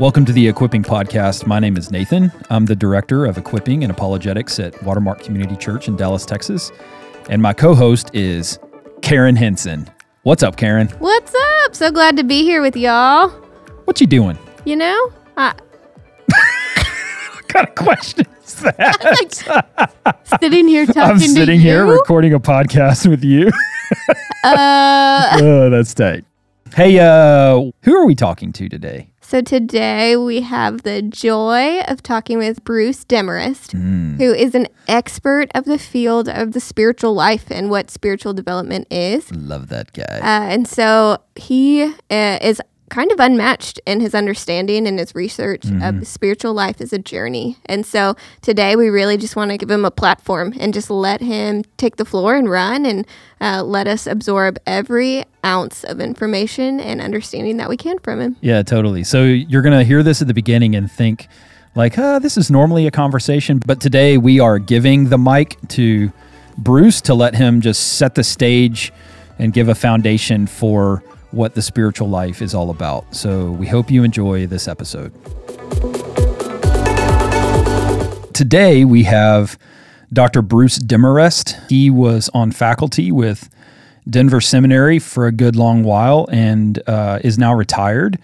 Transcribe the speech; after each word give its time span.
Welcome 0.00 0.24
to 0.24 0.32
the 0.32 0.48
Equipping 0.48 0.82
Podcast. 0.82 1.46
My 1.46 1.58
name 1.58 1.76
is 1.76 1.90
Nathan. 1.90 2.32
I'm 2.48 2.64
the 2.64 2.74
Director 2.74 3.26
of 3.26 3.36
Equipping 3.36 3.84
and 3.84 3.90
Apologetics 3.92 4.58
at 4.58 4.82
Watermark 4.82 5.22
Community 5.22 5.56
Church 5.56 5.88
in 5.88 5.96
Dallas, 5.96 6.24
Texas. 6.24 6.72
And 7.28 7.42
my 7.42 7.52
co 7.52 7.74
host 7.74 8.10
is 8.14 8.58
Karen 9.02 9.36
Henson. 9.36 9.90
What's 10.22 10.42
up, 10.42 10.56
Karen? 10.56 10.88
What's 11.00 11.34
up? 11.34 11.74
So 11.74 11.90
glad 11.92 12.16
to 12.16 12.24
be 12.24 12.44
here 12.44 12.62
with 12.62 12.78
y'all. 12.78 13.28
What 13.84 14.00
you 14.00 14.06
doing? 14.06 14.38
You 14.64 14.76
know, 14.76 15.12
I, 15.36 15.52
What 17.34 17.48
kind 17.48 17.68
of 17.68 17.74
question 17.74 18.24
is 18.42 18.54
that? 18.54 20.24
sitting 20.40 20.66
here 20.66 20.86
talking 20.86 20.94
to 20.96 21.02
you. 21.02 21.10
I'm 21.10 21.18
sitting 21.18 21.60
here 21.60 21.84
you. 21.84 21.92
recording 21.92 22.32
a 22.32 22.40
podcast 22.40 23.06
with 23.06 23.22
you. 23.22 23.50
Uh, 24.44 25.36
oh, 25.42 25.68
that's 25.68 25.92
tight. 25.92 26.24
Hey, 26.74 26.98
uh, 27.00 27.70
who 27.82 27.94
are 27.94 28.06
we 28.06 28.14
talking 28.14 28.50
to 28.54 28.66
today? 28.70 29.09
So 29.30 29.40
today 29.40 30.16
we 30.16 30.40
have 30.40 30.82
the 30.82 31.02
joy 31.02 31.80
of 31.82 32.02
talking 32.02 32.36
with 32.38 32.64
Bruce 32.64 33.04
Demarest, 33.04 33.70
Hmm. 33.72 34.16
who 34.16 34.32
is 34.34 34.56
an 34.56 34.66
expert 34.88 35.48
of 35.54 35.66
the 35.66 35.78
field 35.78 36.28
of 36.28 36.50
the 36.52 36.58
spiritual 36.58 37.14
life 37.14 37.46
and 37.48 37.70
what 37.70 37.92
spiritual 37.92 38.32
development 38.34 38.88
is. 38.90 39.30
Love 39.32 39.68
that 39.68 39.92
guy. 39.92 40.18
Uh, 40.18 40.50
and 40.50 40.66
so 40.66 41.18
he 41.36 41.84
uh, 42.10 42.38
is 42.42 42.60
kind 42.90 43.10
of 43.12 43.20
unmatched 43.20 43.80
in 43.86 44.00
his 44.00 44.14
understanding 44.14 44.86
and 44.86 44.98
his 44.98 45.14
research 45.14 45.64
of 45.80 46.06
spiritual 46.06 46.52
life 46.52 46.80
as 46.80 46.92
a 46.92 46.98
journey. 46.98 47.56
And 47.66 47.86
so 47.86 48.16
today 48.42 48.76
we 48.76 48.88
really 48.88 49.16
just 49.16 49.36
want 49.36 49.52
to 49.52 49.56
give 49.56 49.70
him 49.70 49.84
a 49.84 49.90
platform 49.90 50.52
and 50.58 50.74
just 50.74 50.90
let 50.90 51.20
him 51.20 51.62
take 51.76 51.96
the 51.96 52.04
floor 52.04 52.34
and 52.34 52.50
run 52.50 52.84
and 52.84 53.06
uh, 53.40 53.62
let 53.62 53.86
us 53.86 54.06
absorb 54.06 54.58
every 54.66 55.24
ounce 55.44 55.84
of 55.84 56.00
information 56.00 56.80
and 56.80 57.00
understanding 57.00 57.56
that 57.56 57.68
we 57.68 57.76
can 57.76 57.98
from 58.00 58.20
him. 58.20 58.36
Yeah, 58.40 58.62
totally. 58.62 59.04
So 59.04 59.22
you're 59.22 59.62
going 59.62 59.78
to 59.78 59.84
hear 59.84 60.02
this 60.02 60.20
at 60.20 60.28
the 60.28 60.34
beginning 60.34 60.74
and 60.74 60.90
think, 60.90 61.28
like, 61.76 61.96
uh, 61.96 62.18
this 62.18 62.36
is 62.36 62.50
normally 62.50 62.88
a 62.88 62.90
conversation. 62.90 63.60
But 63.64 63.80
today 63.80 64.18
we 64.18 64.40
are 64.40 64.58
giving 64.58 65.08
the 65.08 65.18
mic 65.18 65.56
to 65.68 66.12
Bruce 66.58 67.00
to 67.02 67.14
let 67.14 67.36
him 67.36 67.60
just 67.60 67.94
set 67.98 68.16
the 68.16 68.24
stage 68.24 68.92
and 69.38 69.52
give 69.52 69.68
a 69.68 69.74
foundation 69.74 70.48
for 70.48 71.02
what 71.32 71.54
the 71.54 71.62
spiritual 71.62 72.08
life 72.08 72.42
is 72.42 72.54
all 72.54 72.70
about. 72.70 73.14
So 73.14 73.50
we 73.52 73.66
hope 73.66 73.90
you 73.90 74.02
enjoy 74.02 74.46
this 74.46 74.66
episode. 74.68 75.12
Today 78.34 78.84
we 78.84 79.02
have 79.04 79.58
Dr. 80.12 80.42
Bruce 80.42 80.78
Demarest. 80.78 81.56
He 81.68 81.90
was 81.90 82.30
on 82.34 82.52
faculty 82.52 83.12
with 83.12 83.48
Denver 84.08 84.40
Seminary 84.40 84.98
for 84.98 85.26
a 85.26 85.32
good 85.32 85.56
long 85.56 85.84
while 85.84 86.26
and 86.32 86.82
uh, 86.86 87.20
is 87.22 87.38
now 87.38 87.54
retired, 87.54 88.18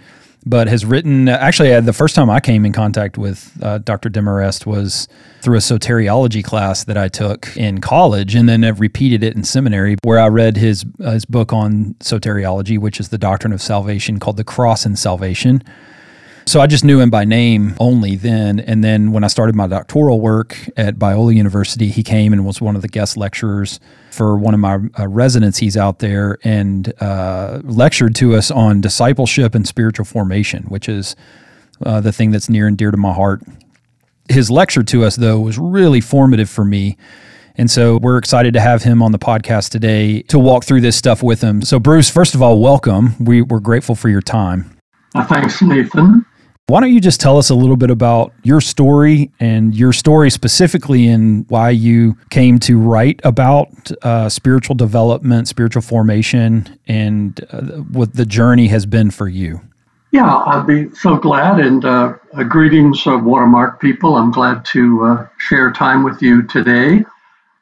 but 0.46 0.68
has 0.68 0.84
written. 0.86 1.28
Actually, 1.28 1.74
uh, 1.74 1.80
the 1.80 1.92
first 1.92 2.14
time 2.14 2.30
I 2.30 2.40
came 2.40 2.64
in 2.64 2.72
contact 2.72 3.18
with 3.18 3.52
uh, 3.60 3.78
Dr. 3.78 4.08
Demarest 4.08 4.64
was 4.64 5.08
through 5.42 5.56
a 5.56 5.60
soteriology 5.60 6.42
class 6.42 6.84
that 6.84 6.96
I 6.96 7.08
took 7.08 7.54
in 7.56 7.80
college, 7.80 8.34
and 8.34 8.48
then 8.48 8.64
I've 8.64 8.80
repeated 8.80 9.22
it 9.22 9.34
in 9.34 9.42
seminary, 9.42 9.96
where 10.02 10.20
I 10.20 10.28
read 10.28 10.56
his 10.56 10.84
uh, 11.04 11.10
his 11.10 11.24
book 11.24 11.52
on 11.52 11.94
soteriology, 11.98 12.78
which 12.78 13.00
is 13.00 13.08
the 13.08 13.18
doctrine 13.18 13.52
of 13.52 13.60
salvation, 13.60 14.20
called 14.20 14.36
"The 14.36 14.44
Cross 14.44 14.86
and 14.86 14.98
Salvation." 14.98 15.62
So 16.48 16.60
I 16.60 16.68
just 16.68 16.84
knew 16.84 17.00
him 17.00 17.10
by 17.10 17.24
name 17.24 17.74
only 17.80 18.14
then. 18.14 18.60
And 18.60 18.84
then 18.84 19.10
when 19.10 19.24
I 19.24 19.26
started 19.26 19.56
my 19.56 19.66
doctoral 19.66 20.20
work 20.20 20.56
at 20.76 20.94
Biola 20.94 21.34
University, 21.34 21.88
he 21.88 22.04
came 22.04 22.32
and 22.32 22.46
was 22.46 22.60
one 22.60 22.76
of 22.76 22.82
the 22.82 22.88
guest 22.88 23.16
lecturers 23.16 23.80
for 24.12 24.38
one 24.38 24.54
of 24.54 24.60
my 24.60 24.78
uh, 24.96 25.08
residencies 25.08 25.76
out 25.76 25.98
there 25.98 26.38
and 26.44 26.92
uh, 27.02 27.60
lectured 27.64 28.14
to 28.16 28.36
us 28.36 28.52
on 28.52 28.80
discipleship 28.80 29.56
and 29.56 29.66
spiritual 29.66 30.04
formation, 30.04 30.62
which 30.64 30.88
is 30.88 31.16
uh, 31.84 32.00
the 32.00 32.12
thing 32.12 32.30
that's 32.30 32.48
near 32.48 32.68
and 32.68 32.78
dear 32.78 32.92
to 32.92 32.96
my 32.96 33.12
heart. 33.12 33.42
His 34.28 34.48
lecture 34.48 34.84
to 34.84 35.04
us, 35.04 35.16
though, 35.16 35.40
was 35.40 35.58
really 35.58 36.00
formative 36.00 36.48
for 36.48 36.64
me. 36.64 36.96
And 37.56 37.68
so 37.68 37.96
we're 37.96 38.18
excited 38.18 38.54
to 38.54 38.60
have 38.60 38.84
him 38.84 39.02
on 39.02 39.10
the 39.10 39.18
podcast 39.18 39.70
today 39.70 40.22
to 40.22 40.38
walk 40.38 40.62
through 40.62 40.82
this 40.82 40.94
stuff 40.94 41.24
with 41.24 41.40
him. 41.40 41.62
So, 41.62 41.80
Bruce, 41.80 42.08
first 42.08 42.36
of 42.36 42.42
all, 42.42 42.60
welcome. 42.60 43.16
We, 43.18 43.42
we're 43.42 43.60
grateful 43.60 43.96
for 43.96 44.08
your 44.08 44.20
time. 44.20 44.78
Thanks, 45.28 45.60
Nathan. 45.60 46.24
Why 46.68 46.80
don't 46.80 46.92
you 46.92 47.00
just 47.00 47.20
tell 47.20 47.38
us 47.38 47.48
a 47.48 47.54
little 47.54 47.76
bit 47.76 47.90
about 47.90 48.32
your 48.42 48.60
story 48.60 49.30
and 49.38 49.72
your 49.72 49.92
story 49.92 50.30
specifically 50.30 51.06
in 51.06 51.46
why 51.48 51.70
you 51.70 52.18
came 52.30 52.58
to 52.60 52.76
write 52.76 53.20
about 53.22 53.68
uh, 54.02 54.28
spiritual 54.28 54.74
development, 54.74 55.46
spiritual 55.46 55.82
formation, 55.82 56.76
and 56.88 57.40
uh, 57.52 57.60
what 57.92 58.14
the 58.14 58.26
journey 58.26 58.66
has 58.66 58.84
been 58.84 59.12
for 59.12 59.28
you? 59.28 59.60
Yeah, 60.10 60.26
I'd 60.26 60.66
be 60.66 60.92
so 60.96 61.16
glad. 61.16 61.60
And 61.60 61.84
uh, 61.84 62.14
greetings, 62.48 63.06
uh, 63.06 63.16
Watermark 63.16 63.80
people. 63.80 64.16
I'm 64.16 64.32
glad 64.32 64.64
to 64.72 65.04
uh, 65.04 65.28
share 65.38 65.70
time 65.70 66.02
with 66.02 66.20
you 66.20 66.42
today. 66.48 67.04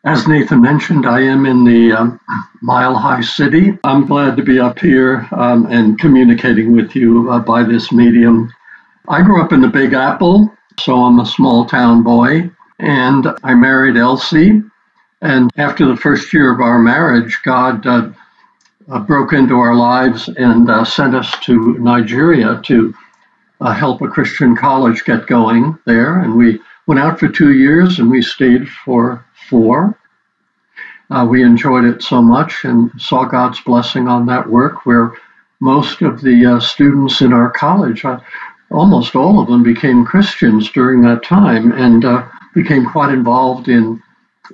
As 0.05 0.27
Nathan 0.27 0.63
mentioned, 0.63 1.05
I 1.05 1.21
am 1.21 1.45
in 1.45 1.65
the 1.65 1.93
um, 1.93 2.21
Mile 2.63 2.97
High 2.97 3.21
City. 3.21 3.79
I'm 3.85 4.07
glad 4.07 4.39
to 4.39 4.43
be 4.43 4.59
up 4.59 4.79
here 4.79 5.29
um, 5.33 5.67
and 5.67 5.99
communicating 5.99 6.73
with 6.75 6.97
you 6.97 7.31
uh, 7.31 7.41
by 7.41 7.65
this 7.65 7.93
medium. 7.93 8.51
I 9.07 9.21
grew 9.21 9.43
up 9.43 9.53
in 9.53 9.61
the 9.61 9.69
Big 9.69 9.93
Apple, 9.93 10.51
so 10.81 10.97
I'm 10.97 11.21
a 11.21 11.27
small 11.27 11.67
town 11.67 12.03
boy. 12.03 12.51
And 12.79 13.27
I 13.43 13.53
married 13.55 13.99
Elsie. 13.99 14.63
And 15.21 15.51
after 15.59 15.87
the 15.87 15.97
first 15.97 16.33
year 16.33 16.51
of 16.51 16.61
our 16.61 16.79
marriage, 16.79 17.39
God 17.45 17.87
uh, 17.87 18.11
uh, 18.91 19.01
broke 19.01 19.35
into 19.35 19.57
our 19.57 19.75
lives 19.75 20.29
and 20.29 20.71
uh, 20.71 20.85
sent 20.85 21.15
us 21.15 21.39
to 21.41 21.79
Nigeria 21.79 22.61
to 22.65 22.95
uh, 23.61 23.75
help 23.75 24.01
a 24.01 24.09
Christian 24.09 24.57
college 24.57 25.05
get 25.05 25.27
going 25.27 25.79
there. 25.85 26.21
And 26.21 26.35
we 26.37 26.61
went 26.87 26.99
out 26.99 27.21
for 27.21 27.29
two 27.29 27.53
years 27.53 27.99
and 27.99 28.11
we 28.11 28.23
stayed 28.23 28.67
for 28.87 29.25
four. 29.51 29.99
Uh, 31.11 31.27
we 31.29 31.43
enjoyed 31.43 31.85
it 31.85 32.03
so 32.03 32.23
much 32.23 32.65
and 32.65 32.91
saw 32.99 33.25
God's 33.25 33.61
blessing 33.61 34.09
on 34.09 34.25
that 34.27 34.49
work 34.49 34.87
where 34.87 35.13
most 35.61 36.01
of 36.01 36.23
the 36.23 36.47
uh, 36.47 36.61
students 36.61 37.21
in 37.21 37.35
our 37.35 37.51
college, 37.51 38.05
almost 38.75 39.17
all 39.17 39.41
of 39.41 39.49
them, 39.49 39.63
became 39.63 40.05
Christians 40.05 40.71
during 40.71 41.03
that 41.03 41.23
time 41.23 41.73
and 41.73 42.05
uh, 42.05 42.27
became 42.55 42.85
quite 42.85 43.13
involved 43.13 43.69
in, 43.69 44.03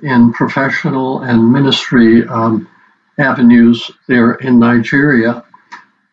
in 0.03 0.31
professional 0.33 1.21
and 1.21 1.51
ministry 1.51 2.25
um, 2.27 2.67
avenues 3.17 3.91
there 4.07 4.33
in 4.35 4.59
Nigeria. 4.59 5.43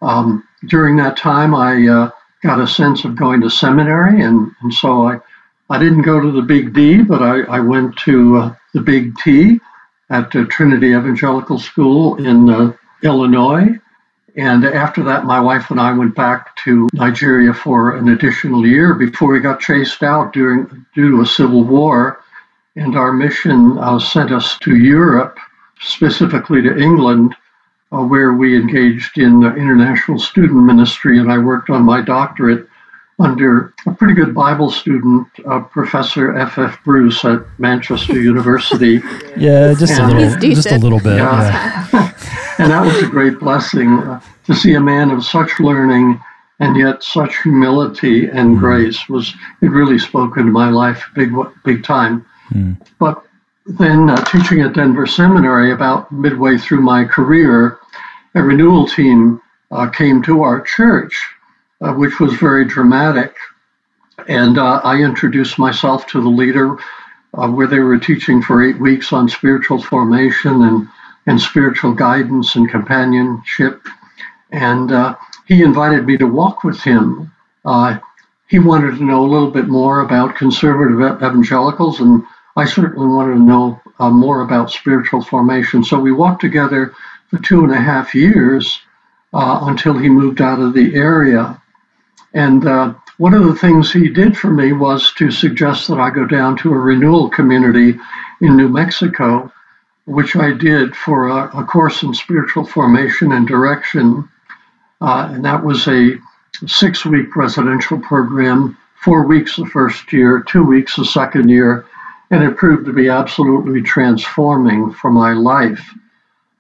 Um, 0.02 0.46
during 0.66 0.96
that 0.96 1.16
time, 1.16 1.54
I 1.54 1.86
uh, 1.86 2.10
got 2.42 2.60
a 2.60 2.66
sense 2.66 3.04
of 3.04 3.16
going 3.16 3.40
to 3.42 3.50
seminary, 3.50 4.22
and, 4.22 4.52
and 4.62 4.72
so 4.72 5.06
I, 5.06 5.20
I 5.70 5.78
didn't 5.78 6.02
go 6.02 6.20
to 6.20 6.30
the 6.30 6.42
Big 6.42 6.72
D, 6.72 7.02
but 7.02 7.22
I, 7.22 7.42
I 7.42 7.60
went 7.60 7.96
to 7.98 8.36
uh, 8.36 8.54
the 8.74 8.80
Big 8.80 9.16
T 9.18 9.60
at 10.10 10.30
Trinity 10.30 10.88
Evangelical 10.88 11.58
School 11.58 12.16
in 12.16 12.48
uh, 12.48 12.72
Illinois. 13.02 13.78
And 14.38 14.64
after 14.64 15.02
that, 15.02 15.24
my 15.24 15.40
wife 15.40 15.72
and 15.72 15.80
I 15.80 15.92
went 15.92 16.14
back 16.14 16.54
to 16.58 16.88
Nigeria 16.92 17.52
for 17.52 17.96
an 17.96 18.10
additional 18.10 18.64
year 18.64 18.94
before 18.94 19.32
we 19.32 19.40
got 19.40 19.58
chased 19.58 20.04
out 20.04 20.32
during, 20.32 20.86
due 20.94 21.10
to 21.16 21.22
a 21.22 21.26
civil 21.26 21.64
war. 21.64 22.22
And 22.76 22.96
our 22.96 23.12
mission 23.12 23.76
uh, 23.78 23.98
sent 23.98 24.30
us 24.30 24.56
to 24.60 24.76
Europe, 24.76 25.36
specifically 25.80 26.62
to 26.62 26.78
England, 26.78 27.34
uh, 27.90 28.04
where 28.04 28.32
we 28.32 28.56
engaged 28.56 29.18
in 29.18 29.42
uh, 29.42 29.56
international 29.56 30.20
student 30.20 30.62
ministry. 30.62 31.18
And 31.18 31.32
I 31.32 31.38
worked 31.38 31.68
on 31.68 31.82
my 31.82 32.00
doctorate 32.00 32.68
under 33.18 33.74
a 33.86 33.90
pretty 33.92 34.14
good 34.14 34.36
Bible 34.36 34.70
student, 34.70 35.26
uh, 35.50 35.58
Professor 35.62 36.38
F. 36.38 36.58
F. 36.58 36.78
Bruce 36.84 37.24
at 37.24 37.44
Manchester 37.58 38.20
University. 38.20 39.02
Yeah, 39.36 39.72
just 39.78 39.96
a 40.00 40.06
little, 40.06 40.36
just 40.40 40.72
a 40.72 40.78
little 40.78 40.98
bit. 40.98 41.16
Yeah. 41.16 41.88
yeah. 41.92 42.44
and 42.58 42.72
that 42.72 42.84
was 42.84 43.02
a 43.02 43.06
great 43.06 43.38
blessing 43.38 43.98
uh, 43.98 44.20
to 44.46 44.54
see 44.54 44.74
a 44.74 44.80
man 44.80 45.10
of 45.10 45.24
such 45.24 45.60
learning 45.60 46.20
and 46.60 46.76
yet 46.76 47.02
such 47.02 47.42
humility 47.42 48.26
and 48.26 48.58
grace 48.58 49.08
was 49.08 49.34
it 49.62 49.70
really 49.70 49.98
spoke 49.98 50.36
into 50.36 50.50
my 50.50 50.68
life 50.68 51.04
big 51.14 51.32
big 51.64 51.84
time. 51.84 52.26
But 52.98 53.24
then 53.66 54.10
uh, 54.10 54.24
teaching 54.24 54.60
at 54.62 54.72
denver 54.72 55.06
seminary 55.06 55.72
about 55.72 56.10
midway 56.10 56.56
through 56.56 56.80
my 56.80 57.04
career 57.04 57.78
a 58.34 58.42
renewal 58.42 58.86
team 58.86 59.40
uh, 59.70 59.88
came 59.90 60.22
to 60.22 60.42
our 60.42 60.60
church 60.62 61.14
uh, 61.80 61.92
which 61.92 62.18
was 62.18 62.34
very 62.34 62.64
dramatic. 62.64 63.36
And 64.26 64.58
uh, 64.58 64.80
i 64.82 64.96
introduced 65.00 65.58
myself 65.58 66.06
to 66.08 66.20
the 66.20 66.28
leader 66.28 66.76
uh, 67.34 67.48
where 67.48 67.68
they 67.68 67.78
were 67.78 67.98
teaching 67.98 68.42
for 68.42 68.62
eight 68.62 68.80
weeks 68.80 69.12
on 69.12 69.28
spiritual 69.28 69.80
formation 69.80 70.62
and 70.62 70.88
and 71.28 71.38
spiritual 71.38 71.92
guidance 71.92 72.56
and 72.56 72.70
companionship. 72.70 73.86
And 74.50 74.90
uh, 74.90 75.14
he 75.46 75.62
invited 75.62 76.06
me 76.06 76.16
to 76.16 76.26
walk 76.26 76.64
with 76.64 76.80
him. 76.80 77.30
Uh, 77.66 77.98
he 78.48 78.58
wanted 78.58 78.96
to 78.96 79.04
know 79.04 79.20
a 79.20 79.32
little 79.32 79.50
bit 79.50 79.68
more 79.68 80.00
about 80.00 80.36
conservative 80.36 81.00
evangelicals, 81.00 82.00
and 82.00 82.24
I 82.56 82.64
certainly 82.64 83.06
wanted 83.06 83.34
to 83.34 83.40
know 83.40 83.80
uh, 84.00 84.08
more 84.08 84.40
about 84.40 84.70
spiritual 84.70 85.22
formation. 85.22 85.84
So 85.84 86.00
we 86.00 86.12
walked 86.12 86.40
together 86.40 86.94
for 87.28 87.38
two 87.40 87.62
and 87.62 87.74
a 87.74 87.80
half 87.80 88.14
years 88.14 88.80
uh, 89.34 89.58
until 89.64 89.98
he 89.98 90.08
moved 90.08 90.40
out 90.40 90.60
of 90.60 90.72
the 90.72 90.94
area. 90.94 91.60
And 92.32 92.66
uh, 92.66 92.94
one 93.18 93.34
of 93.34 93.44
the 93.44 93.54
things 93.54 93.92
he 93.92 94.08
did 94.08 94.34
for 94.38 94.50
me 94.50 94.72
was 94.72 95.12
to 95.18 95.30
suggest 95.30 95.88
that 95.88 96.00
I 96.00 96.08
go 96.08 96.24
down 96.24 96.56
to 96.58 96.72
a 96.72 96.78
renewal 96.78 97.28
community 97.28 97.98
in 98.40 98.56
New 98.56 98.70
Mexico, 98.70 99.52
which 100.08 100.34
I 100.36 100.52
did 100.52 100.96
for 100.96 101.28
a, 101.28 101.58
a 101.58 101.64
course 101.64 102.02
in 102.02 102.14
spiritual 102.14 102.64
formation 102.64 103.30
and 103.30 103.46
direction. 103.46 104.28
Uh, 105.02 105.28
and 105.32 105.44
that 105.44 105.62
was 105.62 105.86
a 105.86 106.16
six 106.66 107.04
week 107.04 107.36
residential 107.36 107.98
program, 107.98 108.76
four 109.04 109.26
weeks 109.26 109.56
the 109.56 109.66
first 109.66 110.10
year, 110.10 110.42
two 110.48 110.64
weeks 110.64 110.96
the 110.96 111.04
second 111.04 111.50
year, 111.50 111.84
and 112.30 112.42
it 112.42 112.56
proved 112.56 112.86
to 112.86 112.92
be 112.92 113.10
absolutely 113.10 113.82
transforming 113.82 114.90
for 114.92 115.10
my 115.10 115.34
life. 115.34 115.94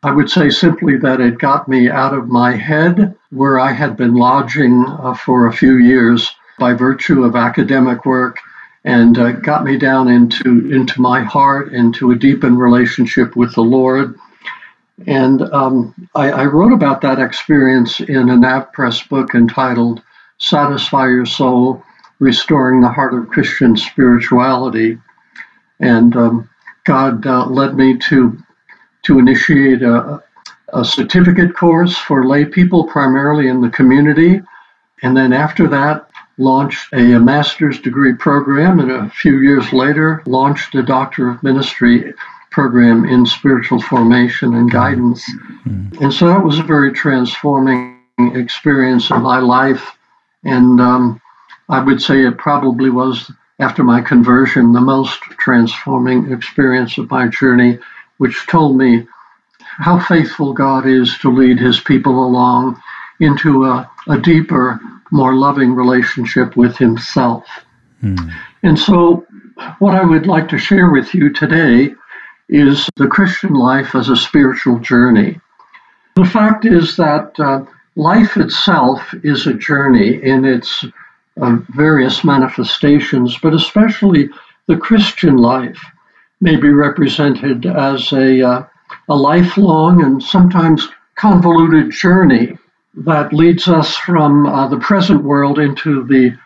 I 0.02 0.12
would 0.12 0.30
say 0.30 0.50
simply 0.50 0.98
that 0.98 1.20
it 1.20 1.38
got 1.38 1.68
me 1.68 1.88
out 1.88 2.12
of 2.12 2.28
my 2.28 2.54
head, 2.54 3.16
where 3.30 3.58
I 3.58 3.72
had 3.72 3.96
been 3.96 4.14
lodging 4.14 4.84
uh, 4.86 5.14
for 5.14 5.46
a 5.46 5.52
few 5.52 5.78
years 5.78 6.30
by 6.58 6.74
virtue 6.74 7.24
of 7.24 7.34
academic 7.34 8.04
work, 8.04 8.36
and 8.88 9.18
uh, 9.18 9.32
got 9.32 9.64
me 9.64 9.76
down 9.76 10.08
into 10.08 10.72
into 10.72 11.02
my 11.02 11.22
heart, 11.22 11.74
into 11.74 12.10
a 12.10 12.16
deepened 12.16 12.58
relationship 12.58 13.36
with 13.36 13.54
the 13.54 13.60
Lord. 13.60 14.18
And 15.06 15.42
um, 15.52 15.94
I, 16.14 16.30
I, 16.30 16.44
wrote 16.46 16.72
about 16.72 17.02
that 17.02 17.20
experience 17.20 18.00
in 18.00 18.30
a 18.30 18.34
NavPress 18.34 19.06
book 19.10 19.34
entitled 19.34 20.00
"Satisfy 20.38 21.06
Your 21.08 21.26
Soul: 21.26 21.84
Restoring 22.18 22.80
the 22.80 22.88
Heart 22.88 23.12
of 23.12 23.28
Christian 23.28 23.76
Spirituality." 23.76 24.98
And 25.80 26.16
um, 26.16 26.48
God 26.84 27.26
uh, 27.26 27.44
led 27.44 27.76
me 27.76 27.98
to 28.08 28.38
to 29.02 29.18
initiate 29.18 29.82
a, 29.82 30.22
a 30.72 30.82
certificate 30.82 31.54
course 31.54 31.94
for 31.98 32.26
lay 32.26 32.46
people, 32.46 32.84
primarily 32.84 33.48
in 33.48 33.60
the 33.60 33.68
community. 33.68 34.40
And 35.02 35.14
then 35.14 35.34
after 35.34 35.68
that, 35.68 36.07
launched 36.38 36.92
a 36.92 37.18
master's 37.18 37.80
degree 37.80 38.14
program, 38.14 38.80
and 38.80 38.90
a 38.90 39.10
few 39.10 39.40
years 39.40 39.72
later, 39.72 40.22
launched 40.26 40.74
a 40.74 40.82
doctor 40.82 41.28
of 41.28 41.42
ministry 41.42 42.14
program 42.50 43.04
in 43.04 43.26
spiritual 43.26 43.80
formation 43.80 44.54
and 44.54 44.70
guidance. 44.70 45.22
Mm-hmm. 45.66 46.02
And 46.02 46.12
so 46.12 46.28
that 46.28 46.42
was 46.42 46.58
a 46.58 46.62
very 46.62 46.92
transforming 46.92 48.00
experience 48.18 49.10
in 49.10 49.20
my 49.22 49.38
life. 49.38 49.96
And 50.44 50.80
um, 50.80 51.20
I 51.68 51.80
would 51.80 52.00
say 52.00 52.24
it 52.24 52.38
probably 52.38 52.90
was, 52.90 53.30
after 53.58 53.84
my 53.84 54.00
conversion, 54.00 54.72
the 54.72 54.80
most 54.80 55.20
transforming 55.38 56.32
experience 56.32 56.96
of 56.98 57.10
my 57.10 57.28
journey 57.28 57.78
which 58.18 58.46
told 58.46 58.76
me 58.76 59.06
how 59.60 59.98
faithful 60.00 60.52
God 60.52 60.86
is 60.86 61.16
to 61.18 61.30
lead 61.30 61.58
his 61.58 61.80
people 61.80 62.24
along 62.24 62.80
into 63.20 63.64
a, 63.64 63.90
a 64.08 64.18
deeper, 64.18 64.80
more 65.10 65.34
loving 65.34 65.74
relationship 65.74 66.56
with 66.56 66.76
himself. 66.76 67.46
Hmm. 68.00 68.16
And 68.62 68.78
so, 68.78 69.26
what 69.78 69.94
I 69.94 70.04
would 70.04 70.26
like 70.26 70.48
to 70.48 70.58
share 70.58 70.90
with 70.90 71.14
you 71.14 71.32
today 71.32 71.94
is 72.48 72.88
the 72.96 73.06
Christian 73.06 73.54
life 73.54 73.94
as 73.94 74.08
a 74.08 74.16
spiritual 74.16 74.78
journey. 74.78 75.40
The 76.16 76.24
fact 76.24 76.64
is 76.64 76.96
that 76.96 77.38
uh, 77.38 77.64
life 77.96 78.36
itself 78.36 79.02
is 79.22 79.46
a 79.46 79.54
journey 79.54 80.22
in 80.22 80.44
its 80.44 80.84
uh, 81.40 81.58
various 81.70 82.24
manifestations, 82.24 83.36
but 83.38 83.54
especially 83.54 84.30
the 84.66 84.76
Christian 84.76 85.36
life 85.36 85.80
may 86.40 86.56
be 86.56 86.70
represented 86.70 87.66
as 87.66 88.12
a, 88.12 88.42
uh, 88.42 88.66
a 89.08 89.14
lifelong 89.14 90.02
and 90.02 90.22
sometimes 90.22 90.88
convoluted 91.16 91.90
journey 91.90 92.56
that 93.04 93.32
leads 93.32 93.68
us 93.68 93.96
from 93.96 94.46
uh, 94.46 94.68
the 94.68 94.78
present 94.78 95.22
world 95.22 95.58
into 95.58 96.04
the 96.04 96.36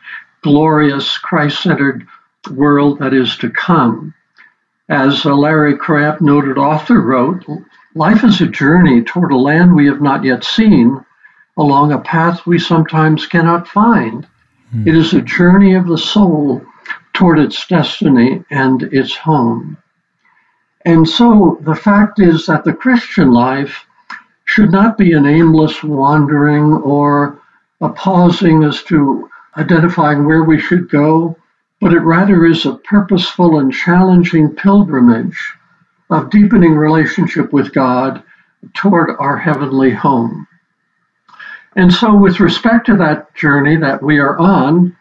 glorious 0.42 1.16
Christ 1.18 1.62
centered 1.62 2.06
world 2.50 2.98
that 2.98 3.14
is 3.14 3.36
to 3.38 3.50
come. 3.50 4.14
As 4.88 5.24
uh, 5.24 5.34
Larry 5.34 5.76
Crabb, 5.76 6.20
noted 6.20 6.58
author, 6.58 7.00
wrote, 7.00 7.44
life 7.94 8.24
is 8.24 8.40
a 8.40 8.46
journey 8.46 9.02
toward 9.02 9.32
a 9.32 9.36
land 9.36 9.74
we 9.74 9.86
have 9.86 10.02
not 10.02 10.24
yet 10.24 10.44
seen, 10.44 11.02
along 11.56 11.92
a 11.92 11.98
path 12.00 12.44
we 12.46 12.58
sometimes 12.58 13.26
cannot 13.26 13.68
find. 13.68 14.26
Hmm. 14.70 14.86
It 14.86 14.94
is 14.94 15.14
a 15.14 15.22
journey 15.22 15.74
of 15.74 15.86
the 15.86 15.98
soul 15.98 16.62
toward 17.14 17.38
its 17.38 17.66
destiny 17.66 18.44
and 18.50 18.82
its 18.84 19.16
home. 19.16 19.78
And 20.84 21.08
so 21.08 21.58
the 21.62 21.76
fact 21.76 22.18
is 22.18 22.46
that 22.46 22.64
the 22.64 22.72
Christian 22.72 23.30
life 23.30 23.86
should 24.52 24.70
not 24.70 24.98
be 24.98 25.14
an 25.14 25.24
aimless 25.24 25.82
wandering 25.82 26.74
or 26.74 27.40
a 27.80 27.88
pausing 27.88 28.62
as 28.64 28.82
to 28.82 29.26
identifying 29.56 30.26
where 30.26 30.44
we 30.44 30.60
should 30.60 30.90
go, 30.90 31.34
but 31.80 31.94
it 31.94 32.00
rather 32.00 32.44
is 32.44 32.66
a 32.66 32.74
purposeful 32.74 33.58
and 33.58 33.72
challenging 33.72 34.54
pilgrimage 34.54 35.54
of 36.10 36.28
deepening 36.28 36.74
relationship 36.74 37.50
with 37.50 37.72
God 37.72 38.22
toward 38.74 39.16
our 39.18 39.38
heavenly 39.38 39.90
home. 39.90 40.46
And 41.74 41.90
so, 41.90 42.14
with 42.14 42.38
respect 42.38 42.84
to 42.86 42.96
that 42.98 43.34
journey 43.34 43.78
that 43.78 44.02
we 44.02 44.18
are 44.18 44.38
on, 44.38 44.94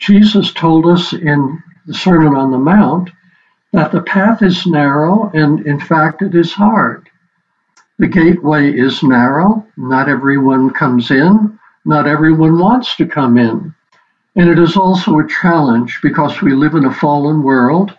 Jesus 0.00 0.52
told 0.52 0.86
us 0.86 1.12
in 1.12 1.62
the 1.86 1.94
Sermon 1.94 2.34
on 2.34 2.50
the 2.50 2.58
Mount 2.58 3.10
that 3.72 3.92
the 3.92 4.02
path 4.02 4.42
is 4.42 4.66
narrow 4.66 5.30
and, 5.32 5.64
in 5.68 5.78
fact, 5.78 6.20
it 6.20 6.34
is 6.34 6.52
hard. 6.52 7.07
The 7.98 8.06
gateway 8.06 8.72
is 8.72 9.02
narrow. 9.02 9.66
Not 9.76 10.08
everyone 10.08 10.70
comes 10.70 11.10
in. 11.10 11.58
Not 11.84 12.06
everyone 12.06 12.58
wants 12.58 12.96
to 12.96 13.06
come 13.06 13.36
in. 13.36 13.74
And 14.36 14.48
it 14.48 14.58
is 14.58 14.76
also 14.76 15.18
a 15.18 15.28
challenge 15.28 15.98
because 16.00 16.40
we 16.40 16.52
live 16.52 16.74
in 16.74 16.84
a 16.84 16.94
fallen 16.94 17.42
world 17.42 17.96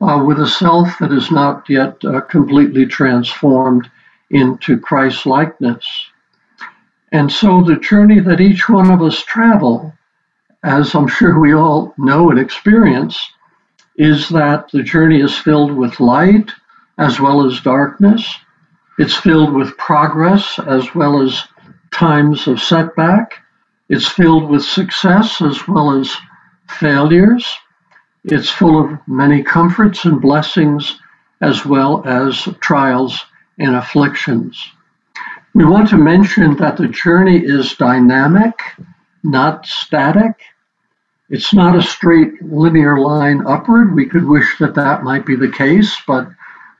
uh, 0.00 0.22
with 0.26 0.40
a 0.40 0.46
self 0.46 0.98
that 0.98 1.12
is 1.12 1.30
not 1.30 1.68
yet 1.68 2.04
uh, 2.04 2.20
completely 2.22 2.86
transformed 2.86 3.88
into 4.30 4.78
Christ 4.78 5.24
likeness. 5.24 5.86
And 7.12 7.30
so 7.30 7.62
the 7.62 7.76
journey 7.76 8.20
that 8.20 8.40
each 8.40 8.68
one 8.68 8.90
of 8.90 9.02
us 9.02 9.22
travel, 9.22 9.94
as 10.64 10.94
I'm 10.94 11.08
sure 11.08 11.38
we 11.38 11.54
all 11.54 11.94
know 11.96 12.30
and 12.30 12.38
experience, 12.38 13.30
is 13.96 14.28
that 14.30 14.70
the 14.72 14.82
journey 14.82 15.20
is 15.20 15.36
filled 15.38 15.72
with 15.72 16.00
light 16.00 16.50
as 16.98 17.20
well 17.20 17.46
as 17.46 17.60
darkness. 17.60 18.36
It's 18.98 19.16
filled 19.16 19.54
with 19.54 19.76
progress 19.76 20.58
as 20.58 20.92
well 20.92 21.22
as 21.22 21.44
times 21.92 22.48
of 22.48 22.60
setback. 22.60 23.44
It's 23.88 24.08
filled 24.08 24.50
with 24.50 24.64
success 24.64 25.40
as 25.40 25.68
well 25.68 25.92
as 25.98 26.12
failures. 26.68 27.46
It's 28.24 28.50
full 28.50 28.84
of 28.84 28.98
many 29.06 29.44
comforts 29.44 30.04
and 30.04 30.20
blessings 30.20 30.98
as 31.40 31.64
well 31.64 32.02
as 32.06 32.48
trials 32.60 33.24
and 33.58 33.76
afflictions. 33.76 34.72
We 35.54 35.64
want 35.64 35.88
to 35.90 35.96
mention 35.96 36.56
that 36.56 36.76
the 36.76 36.88
journey 36.88 37.38
is 37.38 37.74
dynamic, 37.74 38.58
not 39.22 39.64
static. 39.64 40.40
It's 41.30 41.54
not 41.54 41.76
a 41.76 41.82
straight 41.82 42.42
linear 42.42 42.98
line 42.98 43.46
upward. 43.46 43.94
We 43.94 44.06
could 44.06 44.24
wish 44.26 44.58
that 44.58 44.74
that 44.74 45.04
might 45.04 45.24
be 45.24 45.36
the 45.36 45.50
case, 45.50 45.96
but 46.06 46.28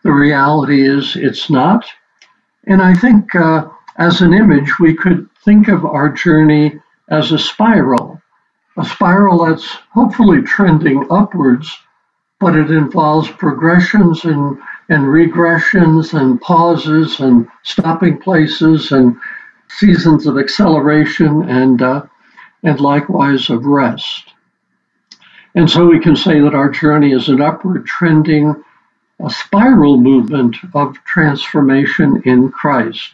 the 0.02 0.12
reality 0.12 0.86
is 0.86 1.14
it's 1.14 1.48
not. 1.48 1.86
And 2.68 2.82
I 2.82 2.92
think 2.92 3.34
uh, 3.34 3.66
as 3.96 4.20
an 4.20 4.34
image, 4.34 4.78
we 4.78 4.94
could 4.94 5.28
think 5.42 5.68
of 5.68 5.86
our 5.86 6.10
journey 6.10 6.78
as 7.08 7.32
a 7.32 7.38
spiral, 7.38 8.20
a 8.76 8.84
spiral 8.84 9.46
that's 9.46 9.66
hopefully 9.90 10.42
trending 10.42 11.06
upwards, 11.10 11.74
but 12.38 12.54
it 12.54 12.70
involves 12.70 13.30
progressions 13.30 14.26
and, 14.26 14.58
and 14.90 15.04
regressions 15.04 16.12
and 16.12 16.38
pauses 16.42 17.20
and 17.20 17.48
stopping 17.64 18.18
places 18.18 18.92
and 18.92 19.16
seasons 19.68 20.26
of 20.26 20.36
acceleration 20.36 21.48
and, 21.48 21.80
uh, 21.80 22.02
and 22.62 22.80
likewise 22.80 23.48
of 23.48 23.64
rest. 23.64 24.34
And 25.54 25.70
so 25.70 25.86
we 25.86 26.00
can 26.00 26.16
say 26.16 26.38
that 26.40 26.54
our 26.54 26.68
journey 26.68 27.12
is 27.12 27.30
an 27.30 27.40
upward 27.40 27.86
trending, 27.86 28.62
a 29.24 29.30
spiral 29.30 29.98
movement 29.98 30.56
of 30.74 30.96
transformation 31.04 32.22
in 32.24 32.50
Christ. 32.50 33.10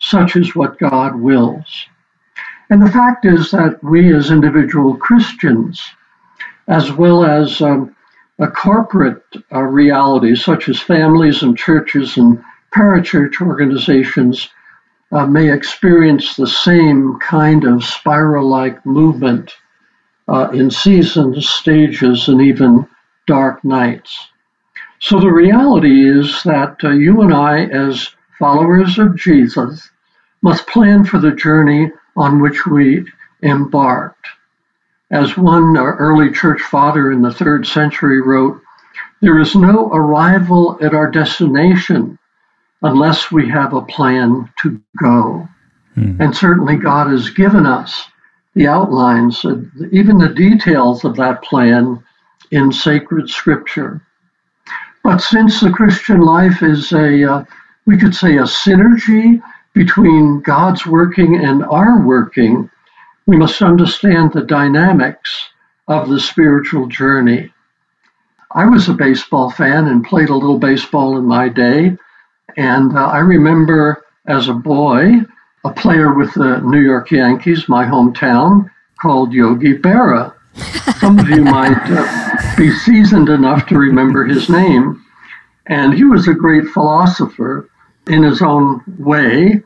Such 0.00 0.36
is 0.36 0.54
what 0.56 0.78
God 0.78 1.16
wills. 1.16 1.86
And 2.70 2.80
the 2.80 2.90
fact 2.90 3.24
is 3.24 3.50
that 3.50 3.82
we 3.82 4.14
as 4.14 4.30
individual 4.30 4.96
Christians, 4.96 5.82
as 6.66 6.90
well 6.92 7.24
as 7.24 7.60
um, 7.60 7.94
a 8.38 8.48
corporate 8.48 9.22
uh, 9.52 9.60
reality 9.60 10.34
such 10.34 10.68
as 10.68 10.80
families 10.80 11.42
and 11.42 11.56
churches 11.56 12.16
and 12.16 12.42
parachurch 12.74 13.40
organizations, 13.40 14.48
uh, 15.12 15.26
may 15.26 15.52
experience 15.52 16.34
the 16.34 16.46
same 16.46 17.18
kind 17.20 17.64
of 17.64 17.84
spiral 17.84 18.48
like 18.48 18.84
movement 18.84 19.52
uh, 20.26 20.48
in 20.52 20.70
seasons, 20.70 21.48
stages, 21.48 22.28
and 22.28 22.40
even 22.40 22.86
dark 23.26 23.62
nights. 23.64 24.28
So 25.04 25.20
the 25.20 25.30
reality 25.30 26.08
is 26.08 26.42
that 26.44 26.78
uh, 26.82 26.88
you 26.88 27.20
and 27.20 27.34
I, 27.34 27.66
as 27.66 28.08
followers 28.38 28.98
of 28.98 29.18
Jesus, 29.18 29.90
must 30.40 30.66
plan 30.66 31.04
for 31.04 31.18
the 31.18 31.32
journey 31.32 31.92
on 32.16 32.40
which 32.40 32.64
we 32.64 33.04
embarked. 33.42 34.26
As 35.10 35.36
one 35.36 35.76
early 35.76 36.32
church 36.32 36.62
father 36.62 37.12
in 37.12 37.20
the 37.20 37.34
third 37.34 37.66
century 37.66 38.22
wrote, 38.22 38.62
there 39.20 39.38
is 39.38 39.54
no 39.54 39.88
arrival 39.88 40.78
at 40.80 40.94
our 40.94 41.10
destination 41.10 42.18
unless 42.80 43.30
we 43.30 43.46
have 43.50 43.74
a 43.74 43.82
plan 43.82 44.50
to 44.62 44.80
go. 44.98 45.46
Hmm. 45.96 46.16
And 46.18 46.34
certainly 46.34 46.76
God 46.76 47.10
has 47.10 47.28
given 47.28 47.66
us 47.66 48.08
the 48.54 48.68
outlines, 48.68 49.44
even 49.92 50.16
the 50.16 50.32
details 50.34 51.04
of 51.04 51.16
that 51.16 51.42
plan 51.42 52.02
in 52.50 52.72
sacred 52.72 53.28
scripture. 53.28 54.00
But 55.04 55.20
since 55.20 55.60
the 55.60 55.70
Christian 55.70 56.22
life 56.22 56.62
is 56.62 56.90
a, 56.92 57.30
uh, 57.30 57.44
we 57.84 57.98
could 57.98 58.14
say, 58.14 58.38
a 58.38 58.44
synergy 58.44 59.40
between 59.74 60.40
God's 60.40 60.86
working 60.86 61.36
and 61.36 61.62
our 61.62 62.00
working, 62.00 62.70
we 63.26 63.36
must 63.36 63.60
understand 63.60 64.32
the 64.32 64.42
dynamics 64.42 65.50
of 65.88 66.08
the 66.08 66.18
spiritual 66.18 66.86
journey. 66.86 67.52
I 68.50 68.64
was 68.64 68.88
a 68.88 68.94
baseball 68.94 69.50
fan 69.50 69.88
and 69.88 70.04
played 70.04 70.30
a 70.30 70.34
little 70.34 70.58
baseball 70.58 71.18
in 71.18 71.26
my 71.26 71.50
day. 71.50 71.98
And 72.56 72.96
uh, 72.96 73.06
I 73.06 73.18
remember 73.18 74.04
as 74.26 74.48
a 74.48 74.54
boy, 74.54 75.20
a 75.64 75.70
player 75.70 76.14
with 76.14 76.32
the 76.32 76.60
New 76.64 76.80
York 76.80 77.10
Yankees, 77.10 77.68
my 77.68 77.84
hometown, 77.84 78.70
called 79.02 79.34
Yogi 79.34 79.76
Berra. 79.76 80.32
Some 80.98 81.18
of 81.18 81.28
you 81.28 81.44
might 81.44 81.76
uh, 81.86 82.56
be 82.56 82.70
seasoned 82.70 83.28
enough 83.28 83.66
to 83.66 83.78
remember 83.78 84.24
his 84.24 84.48
name. 84.48 85.04
And 85.66 85.94
he 85.94 86.04
was 86.04 86.28
a 86.28 86.34
great 86.34 86.66
philosopher 86.68 87.68
in 88.08 88.22
his 88.22 88.42
own 88.42 88.82
way. 88.98 89.62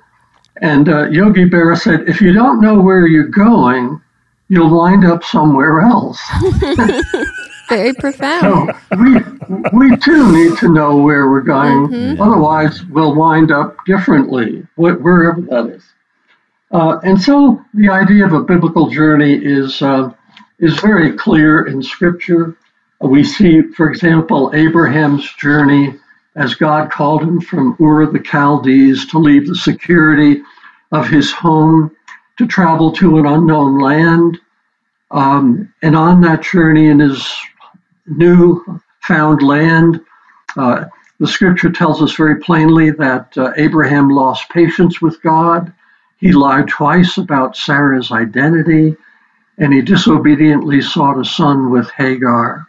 And 0.60 0.88
uh, 0.88 1.08
Yogi 1.10 1.48
Berra 1.48 1.78
said, 1.78 2.08
if 2.08 2.20
you 2.20 2.32
don't 2.32 2.60
know 2.60 2.80
where 2.80 3.06
you're 3.06 3.28
going, 3.28 4.00
you'll 4.48 4.76
wind 4.76 5.04
up 5.04 5.24
somewhere 5.24 5.82
else. 5.82 6.20
Very 7.68 7.92
profound. 7.94 8.40
So 8.40 8.96
we, 8.96 9.20
we 9.72 9.96
too 9.98 10.32
need 10.32 10.56
to 10.58 10.72
know 10.72 10.96
where 10.96 11.28
we're 11.28 11.42
going. 11.42 11.88
Mm-hmm. 11.88 12.22
Otherwise, 12.22 12.82
we'll 12.86 13.14
wind 13.14 13.52
up 13.52 13.76
differently, 13.86 14.66
wherever 14.76 15.40
that 15.50 15.66
is. 15.66 15.84
Uh, 16.70 16.98
and 17.02 17.20
so 17.20 17.62
the 17.74 17.88
idea 17.88 18.24
of 18.24 18.32
a 18.32 18.42
biblical 18.42 18.88
journey 18.88 19.34
is, 19.34 19.82
uh, 19.82 20.10
is 20.58 20.80
very 20.80 21.16
clear 21.16 21.66
in 21.66 21.82
Scripture. 21.82 22.56
We 23.00 23.24
see, 23.24 23.62
for 23.62 23.90
example, 23.90 24.50
Abraham's 24.54 25.32
journey 25.34 25.94
as 26.34 26.54
God 26.54 26.90
called 26.90 27.22
him 27.22 27.40
from 27.40 27.76
Ur 27.80 28.06
the 28.06 28.22
Chaldees 28.24 29.06
to 29.06 29.18
leave 29.18 29.46
the 29.46 29.56
security 29.56 30.42
of 30.92 31.08
his 31.08 31.32
home 31.32 31.94
to 32.38 32.46
travel 32.46 32.92
to 32.92 33.18
an 33.18 33.26
unknown 33.26 33.80
land. 33.80 34.38
Um, 35.10 35.72
and 35.82 35.96
on 35.96 36.20
that 36.22 36.42
journey 36.42 36.86
in 36.86 37.00
his 37.00 37.28
new 38.06 38.80
found 39.02 39.42
land, 39.42 40.00
uh, 40.56 40.84
the 41.18 41.26
scripture 41.26 41.70
tells 41.70 42.00
us 42.00 42.14
very 42.14 42.36
plainly 42.40 42.90
that 42.92 43.36
uh, 43.36 43.52
Abraham 43.56 44.08
lost 44.08 44.48
patience 44.50 45.00
with 45.00 45.20
God. 45.22 45.72
He 46.18 46.32
lied 46.32 46.68
twice 46.68 47.16
about 47.16 47.56
Sarah's 47.56 48.12
identity, 48.12 48.96
and 49.58 49.72
he 49.72 49.82
disobediently 49.82 50.80
sought 50.80 51.18
a 51.18 51.24
son 51.24 51.70
with 51.70 51.90
Hagar. 51.90 52.66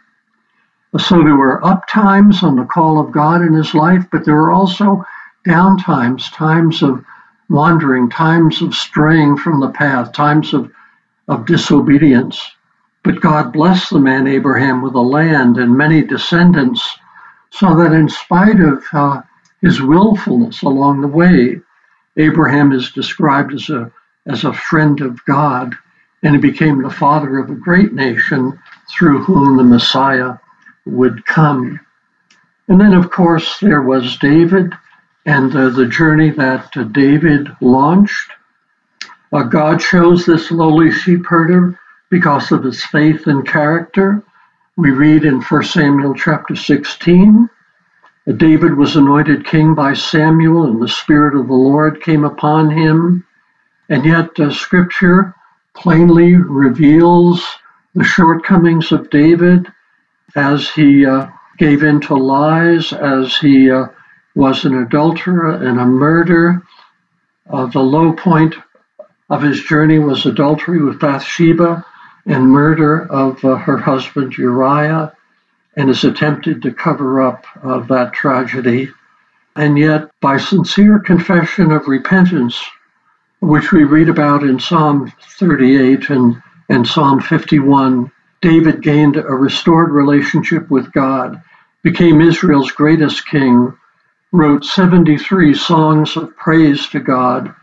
So 0.98 1.22
there 1.22 1.36
were 1.36 1.64
up 1.64 1.86
times 1.88 2.42
on 2.42 2.56
the 2.56 2.64
call 2.64 3.00
of 3.00 3.12
God 3.12 3.42
in 3.42 3.52
his 3.52 3.74
life, 3.74 4.04
but 4.10 4.24
there 4.24 4.34
were 4.34 4.50
also 4.50 5.04
down 5.44 5.78
times, 5.78 6.28
times 6.30 6.82
of 6.82 7.04
wandering, 7.48 8.10
times 8.10 8.60
of 8.60 8.74
straying 8.74 9.36
from 9.36 9.60
the 9.60 9.70
path, 9.70 10.12
times 10.12 10.52
of, 10.52 10.72
of 11.28 11.46
disobedience. 11.46 12.40
But 13.04 13.20
God 13.20 13.52
blessed 13.52 13.90
the 13.90 14.00
man 14.00 14.26
Abraham 14.26 14.82
with 14.82 14.94
a 14.94 15.00
land 15.00 15.58
and 15.58 15.76
many 15.76 16.02
descendants, 16.02 16.82
so 17.50 17.76
that 17.76 17.92
in 17.92 18.08
spite 18.08 18.60
of 18.60 18.84
uh, 18.92 19.22
his 19.62 19.80
willfulness 19.80 20.62
along 20.62 21.00
the 21.00 21.08
way, 21.08 21.60
Abraham 22.16 22.72
is 22.72 22.90
described 22.92 23.54
as 23.54 23.70
a, 23.70 23.90
as 24.26 24.44
a 24.44 24.52
friend 24.52 25.00
of 25.00 25.24
God, 25.24 25.76
and 26.22 26.34
he 26.34 26.40
became 26.40 26.82
the 26.82 26.90
father 26.90 27.38
of 27.38 27.50
a 27.50 27.54
great 27.54 27.92
nation 27.92 28.58
through 28.90 29.24
whom 29.24 29.56
the 29.56 29.64
Messiah 29.64 30.34
would 30.84 31.24
come. 31.24 31.80
And 32.68 32.80
then, 32.80 32.92
of 32.92 33.10
course, 33.10 33.58
there 33.60 33.82
was 33.82 34.18
David 34.18 34.72
and 35.26 35.54
uh, 35.54 35.70
the 35.70 35.86
journey 35.86 36.30
that 36.30 36.76
uh, 36.76 36.84
David 36.84 37.48
launched. 37.60 38.30
Uh, 39.32 39.42
God 39.42 39.80
chose 39.80 40.26
this 40.26 40.50
lowly 40.50 40.90
sheep 40.90 41.24
herder 41.26 41.78
because 42.10 42.52
of 42.52 42.64
his 42.64 42.84
faith 42.84 43.26
and 43.26 43.46
character. 43.46 44.22
We 44.76 44.90
read 44.90 45.24
in 45.24 45.40
1 45.40 45.62
Samuel 45.64 46.14
chapter 46.14 46.56
16 46.56 47.48
that 48.26 48.38
David 48.38 48.76
was 48.76 48.96
anointed 48.96 49.46
king 49.46 49.74
by 49.74 49.94
Samuel, 49.94 50.64
and 50.64 50.80
the 50.80 50.88
Spirit 50.88 51.38
of 51.38 51.48
the 51.48 51.54
Lord 51.54 52.02
came 52.02 52.24
upon 52.24 52.70
him. 52.70 53.26
And 53.88 54.04
yet, 54.04 54.38
uh, 54.38 54.50
Scripture 54.52 55.34
plainly 55.80 56.34
reveals 56.34 57.42
the 57.94 58.04
shortcomings 58.04 58.92
of 58.92 59.08
David 59.08 59.66
as 60.36 60.68
he 60.68 61.06
uh, 61.06 61.26
gave 61.56 61.82
in 61.82 62.00
to 62.02 62.14
lies, 62.14 62.92
as 62.92 63.36
he 63.38 63.70
uh, 63.70 63.86
was 64.34 64.64
an 64.64 64.82
adulterer 64.82 65.52
and 65.54 65.80
a 65.80 65.86
murderer. 65.86 66.62
Uh, 67.48 67.66
the 67.66 67.80
low 67.80 68.12
point 68.12 68.54
of 69.30 69.42
his 69.42 69.62
journey 69.62 69.98
was 69.98 70.26
adultery 70.26 70.82
with 70.82 71.00
Bathsheba 71.00 71.84
and 72.26 72.50
murder 72.50 73.10
of 73.10 73.42
uh, 73.42 73.56
her 73.56 73.78
husband 73.78 74.36
Uriah, 74.36 75.12
and 75.76 75.88
has 75.88 76.04
attempted 76.04 76.60
to 76.62 76.74
cover 76.74 77.22
up 77.22 77.46
uh, 77.64 77.80
that 77.86 78.12
tragedy. 78.12 78.90
And 79.56 79.78
yet, 79.78 80.10
by 80.20 80.36
sincere 80.36 80.98
confession 80.98 81.72
of 81.72 81.88
repentance, 81.88 82.62
which 83.40 83.72
we 83.72 83.84
read 83.84 84.08
about 84.08 84.42
in 84.42 84.60
Psalm 84.60 85.12
38 85.38 86.10
and, 86.10 86.42
and 86.68 86.86
Psalm 86.86 87.20
51, 87.20 88.10
David 88.42 88.82
gained 88.82 89.16
a 89.16 89.22
restored 89.22 89.90
relationship 89.90 90.70
with 90.70 90.92
God, 90.92 91.42
became 91.82 92.20
Israel's 92.20 92.70
greatest 92.70 93.26
king, 93.26 93.76
wrote 94.32 94.64
73 94.64 95.54
songs 95.54 96.16
of 96.16 96.36
praise 96.36 96.86
to 96.88 97.00
God, 97.00 97.54